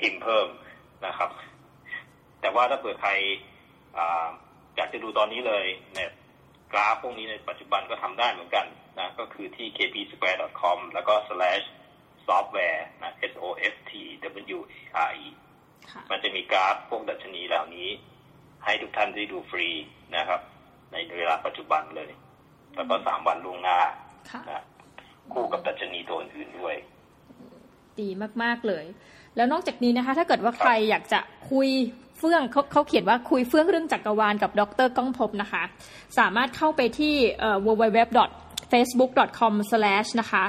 [0.01, 0.49] พิมพ์เพิ่ม
[1.07, 1.31] นะครับ
[2.41, 3.11] แต่ว่าถ้าเผื่อใคร
[4.77, 6.11] อยากจะดูตอนนี้เลยเนี่ย
[6.73, 8.67] กราฟพวกนี้ในปัจจุบันก็ทำได้เหมือนกัน
[8.99, 11.67] นะก็คือที่ kpsquare.com แล้วก็ slash
[12.27, 13.93] software นะ s o f t
[14.23, 14.61] w
[15.05, 15.27] a r e
[16.11, 17.89] มันจะมีกราฟพวกดัชนีเหล่านี้
[18.65, 19.69] ให้ทุกท่านได้ดูฟรี
[20.17, 20.41] นะครับ
[20.93, 22.11] ในเวลาปัจจุบันเลย
[22.75, 23.79] แล้วก็สามวันล่วงหน้า
[25.33, 26.75] คู่กับดัชนีตัวอื่นด้วย
[28.01, 28.09] ดี
[28.43, 28.85] มากๆเลย
[29.37, 31.69] แล้วนอกจากนี้นะคะ ถ้าเกิดว่าใครอยากจะคุย
[32.19, 35.63] เฟื่องเขาเขาเขียนว่าคุยเฟื่องเรื่องจักรวาลกับดรก้องพบนะคะ
[36.19, 37.15] สามารถเข้าไปที่
[37.67, 39.53] www.facebook.com/
[40.21, 40.45] นะคะ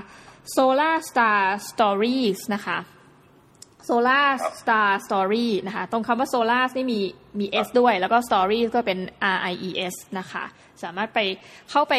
[0.56, 1.40] solar star
[1.70, 2.78] stories นะคะ
[3.90, 4.28] solar
[4.62, 7.00] star story นะคะ ตรงคำว่า solar นี่มี
[7.40, 9.00] มี s ด้วย แล้วก็ story ก็เป็น
[9.36, 10.44] r i e s นะคะ
[10.84, 11.20] สามารถไป
[11.72, 11.96] เข้าไป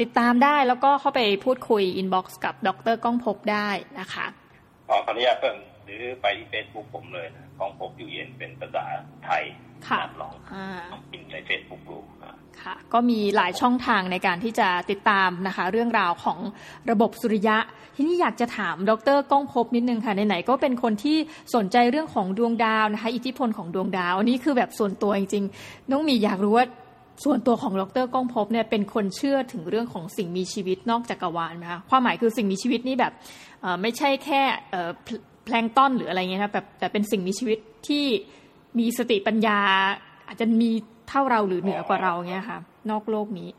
[0.00, 3.68] ติดตามได้แล้วก็เข้าไปพูดคุย inbox กับดรก้องพบได้
[4.00, 4.26] นะคะ
[4.88, 8.84] ขออนุญาตเพิ่มหรือไปที่ Facebook ผมเลยนะก้องพบอยู่เย็นเป็นภาษา
[9.26, 9.42] ไทย
[9.88, 10.34] ค่ะลอง
[11.10, 11.98] พิมพ์ใน Facebook ดู
[12.62, 16.38] ค่ะก็มีหลายช่องทางในการที่จะติดตามนะคะ เรื่องราวของ
[16.90, 17.56] ระบบสุริยะ
[17.96, 21.16] ที่นี่อยากจะถามดรก้องพบนิดนึงค่ะไหนๆก็เป็นคนที่
[21.54, 26.66] สนใจเรื่องของดวงดาวนะคะ อิทธิพลของดวงดาวอันนี้คือแบบส่วนตัวจริงๆน้องมีอยากรู้ว่า
[27.24, 33.12] ส่วนตัวของดรก้องพบเนี่ยเป็นคนเชื่อถึงเรื่องของสิ่งมีชีวิตนอกจักรวาลไหมคะความหมายคือสิ่งมีชีวิตนี่แบบ
[33.82, 34.42] ไม่ใช่แค่
[35.44, 38.04] แพลงต้นหรืออะไรเงี้ยครับแบบแต่เป็นสิ่งมีชีวิตที่
[38.78, 39.58] มีสติปัญญา
[40.30, 40.70] อาจจะมี
[41.08, 42.58] เท่าเราหรือเหนือกว่าเราเงี้ยค่ะ
[42.90, 43.50] นอกโลกนี้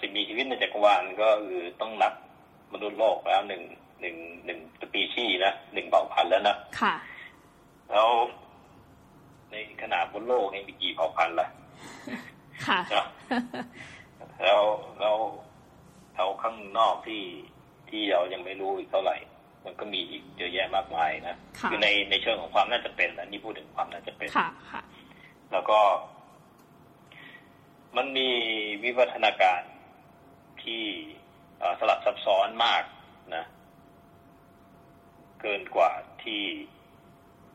[0.00, 2.12] สิ่งมีชีวิตในจักรวาลก็คือต้องนับ
[2.72, 3.62] มนุษย์โลกแล้วหนึ่ง
[4.00, 6.94] หนึ่งหนึ่งสปีชีส์นะหนึ่งเผ่าพันธุ์แล้วนะค่ะ
[7.90, 8.08] แล้ว
[9.50, 11.48] ในขนาดบนโลกนี่มีกี่เผ่าพันธุ์ล่ะ
[12.66, 12.80] ค่ะ
[14.42, 14.60] แล้ว
[15.00, 15.16] แล้ว
[16.14, 17.22] เขาข้างนอกที่
[17.88, 19.16] ที่เรายังไม่รู้อีกเท่าไหร่
[19.64, 21.34] มันก็มีอีกเยอะแยะมากมายนะ
[21.70, 24.82] คือในในเชิงของความน่าจะเป็นนะนี่พูดถึงความน่าจะเป็นค่ะค่ะ
[25.52, 25.80] แล้วก็
[27.96, 28.30] มันมี
[28.82, 29.62] วิวัฒนาการ
[30.62, 30.82] ที่
[31.78, 32.82] สลับซับซ้อนมาก
[33.34, 33.44] นะ
[35.40, 35.92] เกินกว่า
[36.22, 36.44] ที่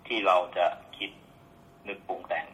[0.07, 0.65] ที่เราจะ
[0.97, 1.09] คิด
[1.87, 2.47] นึกปรุงแต่ง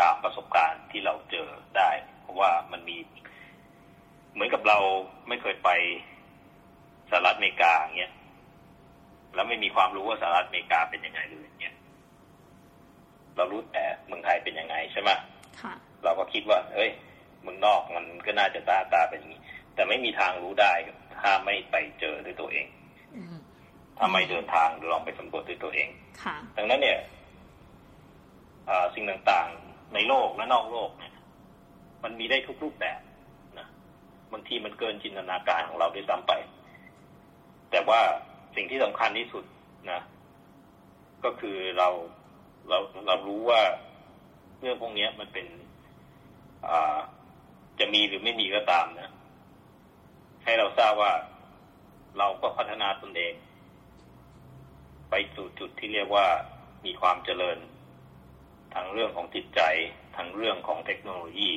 [0.00, 2.96] ตามประสบการณ์ที่เราเจอได้ เพราะว่ามันมี
[4.32, 4.78] เหมือนกับเรา
[5.28, 5.70] ไม่เคยไป
[7.10, 8.12] สหรัฐอเมริกาเงี้ย
[9.34, 11.74] แล้วไม่มีความรู้ว่าสหรัฐอเมริกาเป็นยังไงเลยเนี่ย
[13.36, 15.10] เรารู้แต่เมืองไทยเป็นยังไงใช่ไหม
[16.04, 16.90] เราก็คิดว่าเฮ้ย
[17.42, 19.42] เมืองนอกมันก็น่าจะตาตาเป็นอย่างนี้
[19.74, 20.72] แต่ไม่มีทางรู้ได้
[21.20, 22.66] ถ้าไม่ไปเจอด้วยตัวเอง
[23.98, 25.88] ถ้าไม่เดินทางหรือลองไปสำรวจด้วยตัวเอง
[26.56, 26.98] ดังนั้นเนี่ย
[28.94, 31.14] สิ่งต่างๆในโลกและนอกโลกเนี่ย
[32.02, 33.00] มันมีได้ทุกรูปแบบ
[33.58, 33.66] นะ
[34.32, 36.32] บางทีมันเกินจินตนาการของเราด้วยซ้ำไป
[37.70, 38.00] แต่ว่า
[38.56, 39.44] สิ่งที่สำคัญที่สุด
[39.90, 40.00] นะ
[41.24, 41.88] ก็คือเรา
[42.70, 43.60] เราเรารู้ว่า
[44.60, 45.46] เรื่องพวกนี้มันเป็น
[46.68, 46.98] อ่า
[47.78, 49.10] จะมีหรือไม่มีก็ตามนะ
[50.44, 51.12] ให้เราทราบว่า
[52.18, 53.34] เราก็พัฒนาตนเอง
[55.10, 56.26] ไปสู่จุดที่เรียกว่า
[56.84, 57.58] มีความเจริญ
[58.74, 59.60] ทั้งเรื่องของจิตใจ
[60.16, 61.52] ทั้งเรื่องของเทคโนโลยี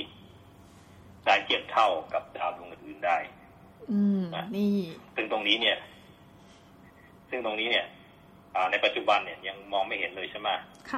[1.25, 3.17] ได้เทียบเท่ากับดาวดวงอื่นได้
[3.91, 4.23] อืม
[4.55, 4.69] นี่
[5.15, 5.77] ซึ่งตรงนี้เนี่ย
[7.29, 7.85] ซึ่งตรงนี้เนี่ย
[8.71, 10.49] ในปัจจุบันเนี่ยยังมองไม่เห็นเลยใช่ไหม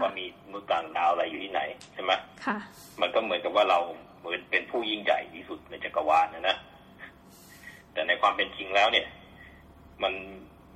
[0.01, 1.61] ว่ามีมนุษย์ต่างดาวอะไรอยู่ที่ไหน
[1.93, 2.11] ใช่ไหม
[2.45, 2.57] ค่ะ
[3.01, 3.79] มันก็เหมือนกับว่าเรา
[4.19, 6.55] เหมือนเป็นผู้ยิ่งใหญ่ที่สุดในจักรวาลนะนะ
[7.93, 9.07] แต่ในความเป็นจริงแล้วเนี่ย
[10.03, 10.13] มัน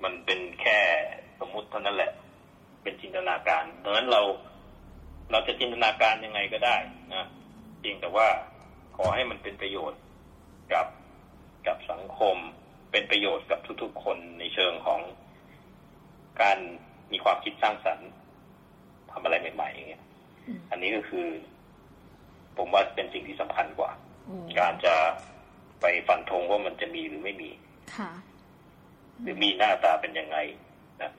[0.04, 0.80] มันเป็นแค่
[1.40, 2.12] สมมุติเท่านั้นแหละ
[2.84, 4.22] เป็นจินตนาการดังนั้นเรา
[5.32, 6.76] เราจะจินตนาการยังไงก็ได้
[7.14, 7.26] นะ
[7.84, 8.28] จริงแต่ว่า
[8.96, 10.02] ขอให้มันเป็นประโยชน์
[10.74, 10.88] กับ
[11.68, 12.38] กับสังคม
[12.92, 15.02] เป็นประโยชน์กับทุกๆคนในเชิงของ
[16.42, 16.58] การ
[17.12, 18.10] มีความคิดสร้างสรรค์
[19.12, 20.04] ทำอะไรใหม่ๆอย่างเงี้ย
[20.72, 21.28] อันนี้ก็คือ
[22.58, 23.92] ผมว่าเป็นสิ่งที่สำคัญกว่า
[24.60, 24.96] การจะ
[25.82, 27.50] ไปฟันธงว่ามันจะมีหรือไม่มี
[27.96, 28.12] ค่ะ
[29.22, 30.38] หรือมีหน้าตาเป็นยังไง
[31.02, 31.12] นะ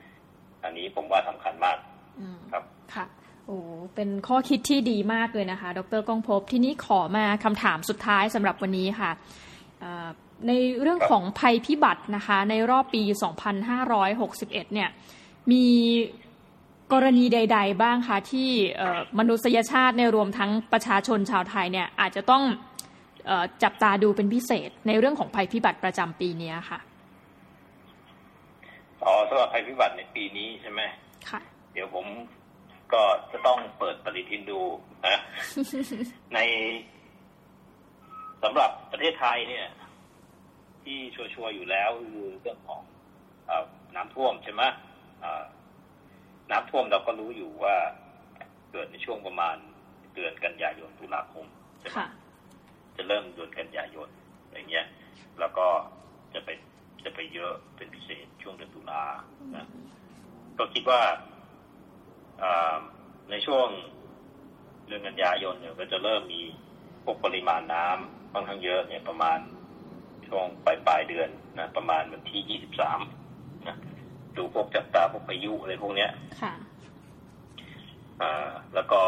[0.64, 1.78] อันนี้ผมว่าสำคัญมาก
[2.52, 2.64] ครับ
[2.94, 3.06] ค่ะ
[3.46, 3.58] โอ้
[3.94, 9.10] เป็นข้อคิดที่ดีมากเลยนะคะ ดรก้องพบ ที่นี้ขอมาคำถามสุดท้ายสำหรับวันนี้ค่ะ
[10.48, 13.02] ในเรื่องของภัยพิบัตินะคะ ในรอบปี
[13.88, 14.88] 2561 เนี่ย
[15.50, 15.64] มี
[16.92, 18.50] กรณีใด ๆ บ้างคะที่
[19.18, 22.42] มนุษยชาติในรวมทั้งประชาชนชาวไทยเนี่ยอาจจะต้อง
[23.62, 26.80] จับตาดูเป็นพิเศษในเรื่องของภัยพิบัติประจำปีนี้ค่ะ
[29.04, 30.80] อ๋อสำหรับภัยพิบัติในปีนี้ใช่ไหม
[31.30, 31.40] ค่ะ
[31.72, 32.06] เดี๋ยวผม
[32.92, 34.60] ก็จะต้องเปิดปฏิทินดู
[35.06, 35.18] นะ
[36.34, 36.38] ใน
[38.42, 39.66] สำหรับประเทศไทยเนี่ย
[40.84, 42.82] ที่ชัวร์ๆอยู่แล้วคือเรื่องของ
[43.48, 43.50] อ
[43.96, 44.62] น้ำท่วมใช่ไหม
[46.50, 47.76] น้ำท่วมเราก็รู้อยู่ว่า
[48.72, 49.56] เกิดในช่วงประมาณ
[50.14, 51.46] เดือนกันยายนตุลาคม
[51.80, 52.00] ใช่ไหม
[52.96, 54.08] จะเริ่มเดือนกันยายน
[54.44, 54.86] อะไรเงี้ย
[55.40, 55.66] แล้วก็
[56.34, 56.48] จะไป
[57.04, 59.02] จะไปเยอะเป็นพิเศษช่วงเดือนตุลา
[59.56, 59.66] นะ
[60.58, 61.02] ก็คิดว่า
[63.30, 63.68] ในช่วง
[64.86, 66.42] เดือนกันยายนเนี่ยก็จะเริ่มมี
[67.04, 69.38] พวกปริมาณน้ำค่อนข้างเยอะเนี่ยประมาณ
[70.28, 71.28] ช่วงปลายปลายเดือน
[71.58, 73.00] นะประมาณวันที่ยี่สิบสาม
[73.68, 73.76] นะ
[74.36, 76.10] ดูพวกจับตาพวกพายุอะไรพวกเนี้ย
[76.42, 76.52] ค่ะ
[78.22, 79.00] อ่า แล้วก็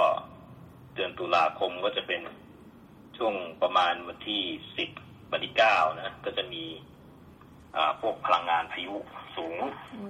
[0.95, 2.20] เดือนตุลาคมก็จะเป็น
[3.16, 4.43] ช่วงประมาณวันที่
[4.77, 4.91] สิบ
[5.33, 6.64] วันที่เก้านะ ก็จะมี
[7.77, 8.95] อ่า พวกพลังงานพายุ
[9.37, 9.59] สูง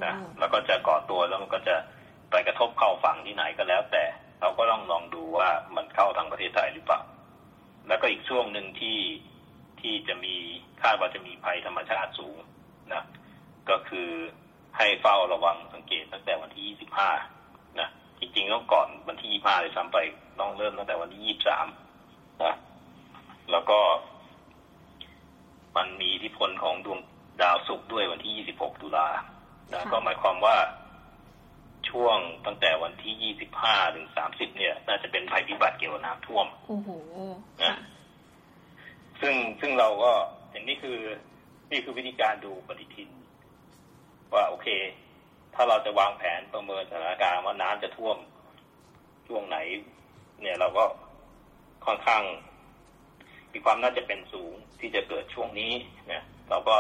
[0.05, 1.77] นะ แล้วก็จะก่อตัวแล้วมันก็จะ
[2.31, 4.05] ไปกระทบเข้าฝั่งที่ไหนก็แล้ว แต่
[4.41, 7.01] เราก็ต้องลองดูว่ามันเข้าทางประเทศไทยหรือเปล่า
[7.89, 8.99] แล้วก็อีกช่วงหนึ่งที่
[9.81, 10.35] ที่จะมี
[10.83, 12.37] คาดว่าจะมีภัยธรรมชาติสูง
[12.93, 13.05] นะ
[13.71, 14.11] ก็คือ
[14.77, 16.77] ให้เฝ้าระวังสังเกตตั้งแต่วันที่
[17.25, 17.89] 25 นะ
[18.21, 19.99] จริงๆต้องก่อนวันที่ 25เลยซ้ำไป
[20.41, 21.37] ต้องเริ่มตั้งแต่วันที่
[21.87, 22.55] 23 นะ
[23.51, 23.79] แล้วก็
[25.77, 27.01] มันมีอิทธิพลของดวง
[27.43, 29.09] ดาวศุกร์ด้วยวันที่ 26 ตุลา
[29.73, 30.57] นะ ก็หมายความว่า
[31.89, 36.91] ช่วงตั้งแต่วันที่ 25 ถึง 30 เนี่ย น่าจะเป็นภัยพิบัติเกี่ยวกับน้ำท่วม โอ้โห
[37.63, 37.75] นะ
[39.21, 40.13] ซึ่งซึ่งเราก็
[40.51, 40.99] อย่างนี้คือ
[41.71, 43.09] นี่คือวิธีการดูปฏิทิน
[44.35, 44.69] ว่าโอเค
[45.55, 48.17] ถ้าเราจะวางแผนประเมินสถานการณ์ว่าน้ำจะท่วม
[49.27, 49.57] ช่วงไหน
[50.43, 50.85] เนี่ยเราก็
[51.87, 52.23] ค่อนข้าง
[53.53, 55.73] มีความน่าจะเป็นสูงที่จะเกิดช่วงนี้
[56.09, 56.77] เนี่ยเราก็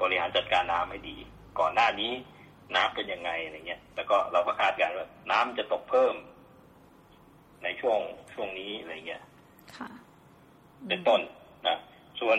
[0.00, 1.16] บริหารจัดการน้ำให้ดี
[1.58, 2.12] ก่อนหน้านี้
[2.76, 6.14] น้ำเป็นยังไงอะไรเงี้ย แล้วก็เราก็คาดการณ์ว่าน้ำจะตกเพิ่ม
[7.64, 7.98] ในช่วง
[8.34, 9.22] ช่วงนี้อะไรเงี้ย
[10.88, 11.20] เป็นต้น
[11.66, 11.76] นะ
[12.20, 12.38] ส่วน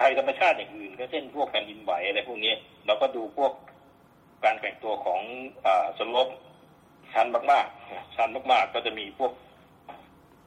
[0.00, 2.52] ภัยธรรมชาติอย่างอื่นก็เช่นพวกแผ่นดินไหวอะไรพวกนี้
[2.86, 3.52] เราก็ดูพวก
[4.44, 5.20] การแบ่งตัวของ
[5.66, 5.68] อ
[5.98, 6.28] สลบ
[7.12, 9.32] ชันมากๆชันมากๆ ก็จะมีพวก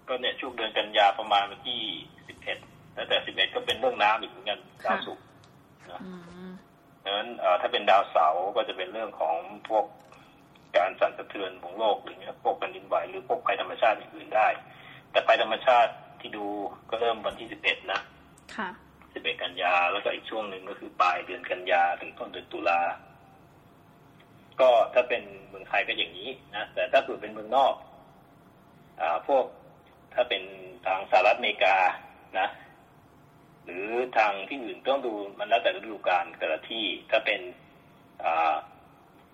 [0.07, 1.81] ก็เนี่ยช่วงเดือนกันยาประมาณวันที่
[2.27, 2.57] สิบเอ็ด
[2.93, 5.23] แล้วแต่สิบเอ็ดก็เป็นเรื่องน้ำอีกเหมือนกันดาวศุกร์
[5.91, 6.01] นะ
[7.03, 7.29] ดังนั้น
[7.61, 9.35] ถ้าเป็นดาวเสาร์ก็จะเป็นเรื่องของ
[9.69, 9.85] พวก
[10.77, 14.47] การสั่นสะเทือนของโลกหรือเงี้ยพวกแผ่นดินไหวหรือพวกภัยธรรมชาติอื่นได้
[15.11, 16.45] แต่ภัยธรรมชาติที่ดู
[16.89, 17.99] ก็เริ่มวันที่สิบเอ็ดนะ
[18.55, 18.69] ค่ะ
[19.13, 22.79] สิบเอ็ดกันยาแล้วก็อีกช่วงหนึ่งก็คือปลายเดือนกันยาถึงต้นเดือนตุลา
[24.61, 27.73] ก็ถ้าเป็นเมืองไทยก็อย่างนี้นะแต่ถ้าเกิดเป็นเมืองนอก
[29.01, 29.45] อ่าพวก
[30.13, 30.43] ถ้าเป็น
[30.85, 31.77] ทางสหรัฐอเมริกา
[32.39, 32.47] นะ
[33.65, 33.87] หรือ
[34.17, 37.41] ทางที่อื่นต้องดูมันแล้วแต่ฤดูกาลแต่ละที่ถ้าเป็น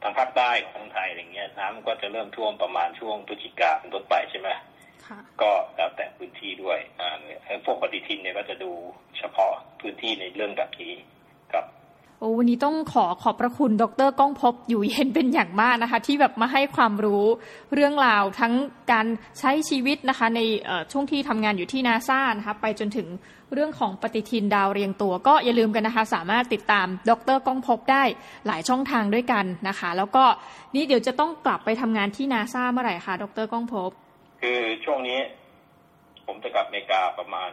[0.01, 4.49] ทางภาคใต้ของไทยอะไรเงี้ยน้ำก็จะเริ่มท่วมประมาณช่วงพฤศจิกาเป็นต้นไปใช่ไหม
[5.41, 6.79] ก็แล้วแต่พื้นที่ด้วย
[7.65, 8.71] พวกปฏิทินเนี่ยก็จะดู
[9.17, 11.20] เฉพาะพื้นที่ในเรื่องแบบนี้ครับ
[12.21, 17.25] โอ้วันนี้ต้องขอขอบพระคุณดรก้องพบอยู่เย็นเป็นอย่างมากนะคะ ที่แบบมาให้ความรู้
[17.73, 18.53] เรื่องราวทั้ง
[18.91, 19.05] การ
[19.39, 20.41] ใช้ชีวิตนะคะ ใน
[20.91, 23.07] ช่วงที่ทำงานอยู่ที่นาซานะคะไปจนถึง
[23.53, 28.03] เรื่องของปฏิทินดาวเรียงตัว ก็อย่าลืมกันนะคะ สามารถติดตามดรก้องพบได้
[28.47, 30.23] หลายช่องทางด้วยกันนะคะ แล้วก็
[30.75, 33.89] นี่เดี๋ยวจะต้องกลับไปทำงานที่นาซาเมื่อไหร่คะดรก้องพบ
[34.41, 35.19] คือช่วงนี้
[36.25, 37.51] ผมจะกลับอเมริกาประมาณ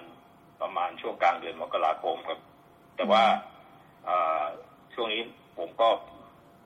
[0.62, 2.38] ประมาณช่วงกลางเดือนมกราคมครับ
[2.96, 3.24] แต่ว่า
[4.94, 5.22] ช่วงนี้
[5.58, 5.88] ผมก็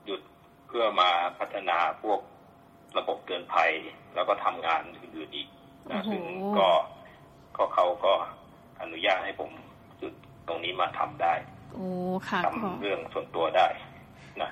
[0.06, 0.20] หยุด
[0.66, 2.20] เพื่อมาพัฒนาพวก
[2.98, 3.70] ระบบเตือนภัย
[4.14, 5.48] แล้วก็ทำงานอื่นๆอีก
[5.90, 6.22] นะซึ่ง
[6.58, 6.68] ก็
[7.56, 8.12] ก็เขาก็
[8.80, 9.50] อนุญาตให้ผม
[9.98, 10.14] หยุด
[10.46, 11.34] ตรงนี้มาทำได้
[11.72, 11.86] โอ้
[12.28, 13.66] ค่ะทำเรื่องส่วนตัวได้
[14.42, 14.50] นะ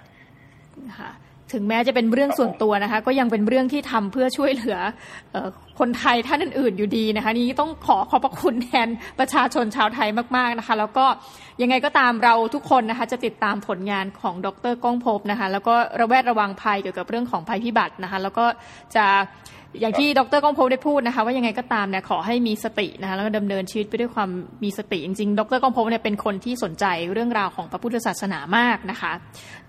[0.99, 1.11] ค่ะ
[1.53, 4.79] ถึงแม้จะเป็นเรื่องส่วนตัวนะคะ ก็ยังเป็นเรื่องที่ทำเพื่อช่วยเหลือ
[5.81, 8.89] คนไทยท่านอื่น ๆ อยู่ดีนะคะ นี้ต้องขอขอบพระคุณแทน
[9.19, 11.07] ประชาชนชาวไทยมาก ๆนะคะ แล้วก็
[11.63, 18.47] ยังไงก็ตามเราทุกคนนะคะ จะติดตามผลงานของดรก้องพบนะคะ แล้วก็ระแวดระวังภัยเกี่ยวกับเรื่องของภัยพิบัตินะคะ แล้วก็
[18.97, 19.07] จะ
[19.81, 24.31] อย่างที่ดรก้องพบได้พูดนะคะว่ายังไงก็ตามเนี่ยขอให้มีสตินะคะแล้วก็ดำเนินชีวิตไปด้วยความ
[24.65, 29.13] มีสติจริงๆ ดรก้องพบเนี่ยเป็นคนที่สนใจเรื่องราวของพระพุทธศาสนามากนะคะ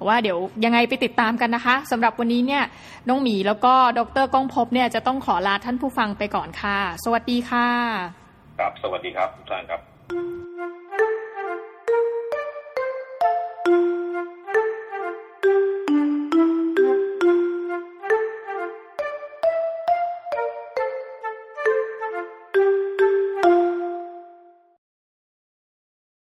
[0.08, 2.64] ว่าเดี๋ยวยังไงไปติดตามกันนะคะสำหรับวันนี้เนี่ย
[3.08, 7.68] น้องหมีแล้วก็ดรก้องพบเนี่ยจะต้องขอลาท่านผู้ฟังไปก่อนค่ะ สวัสดีค่ะ
[8.60, 9.82] ครับสวัสดีครับทุกท่านครับ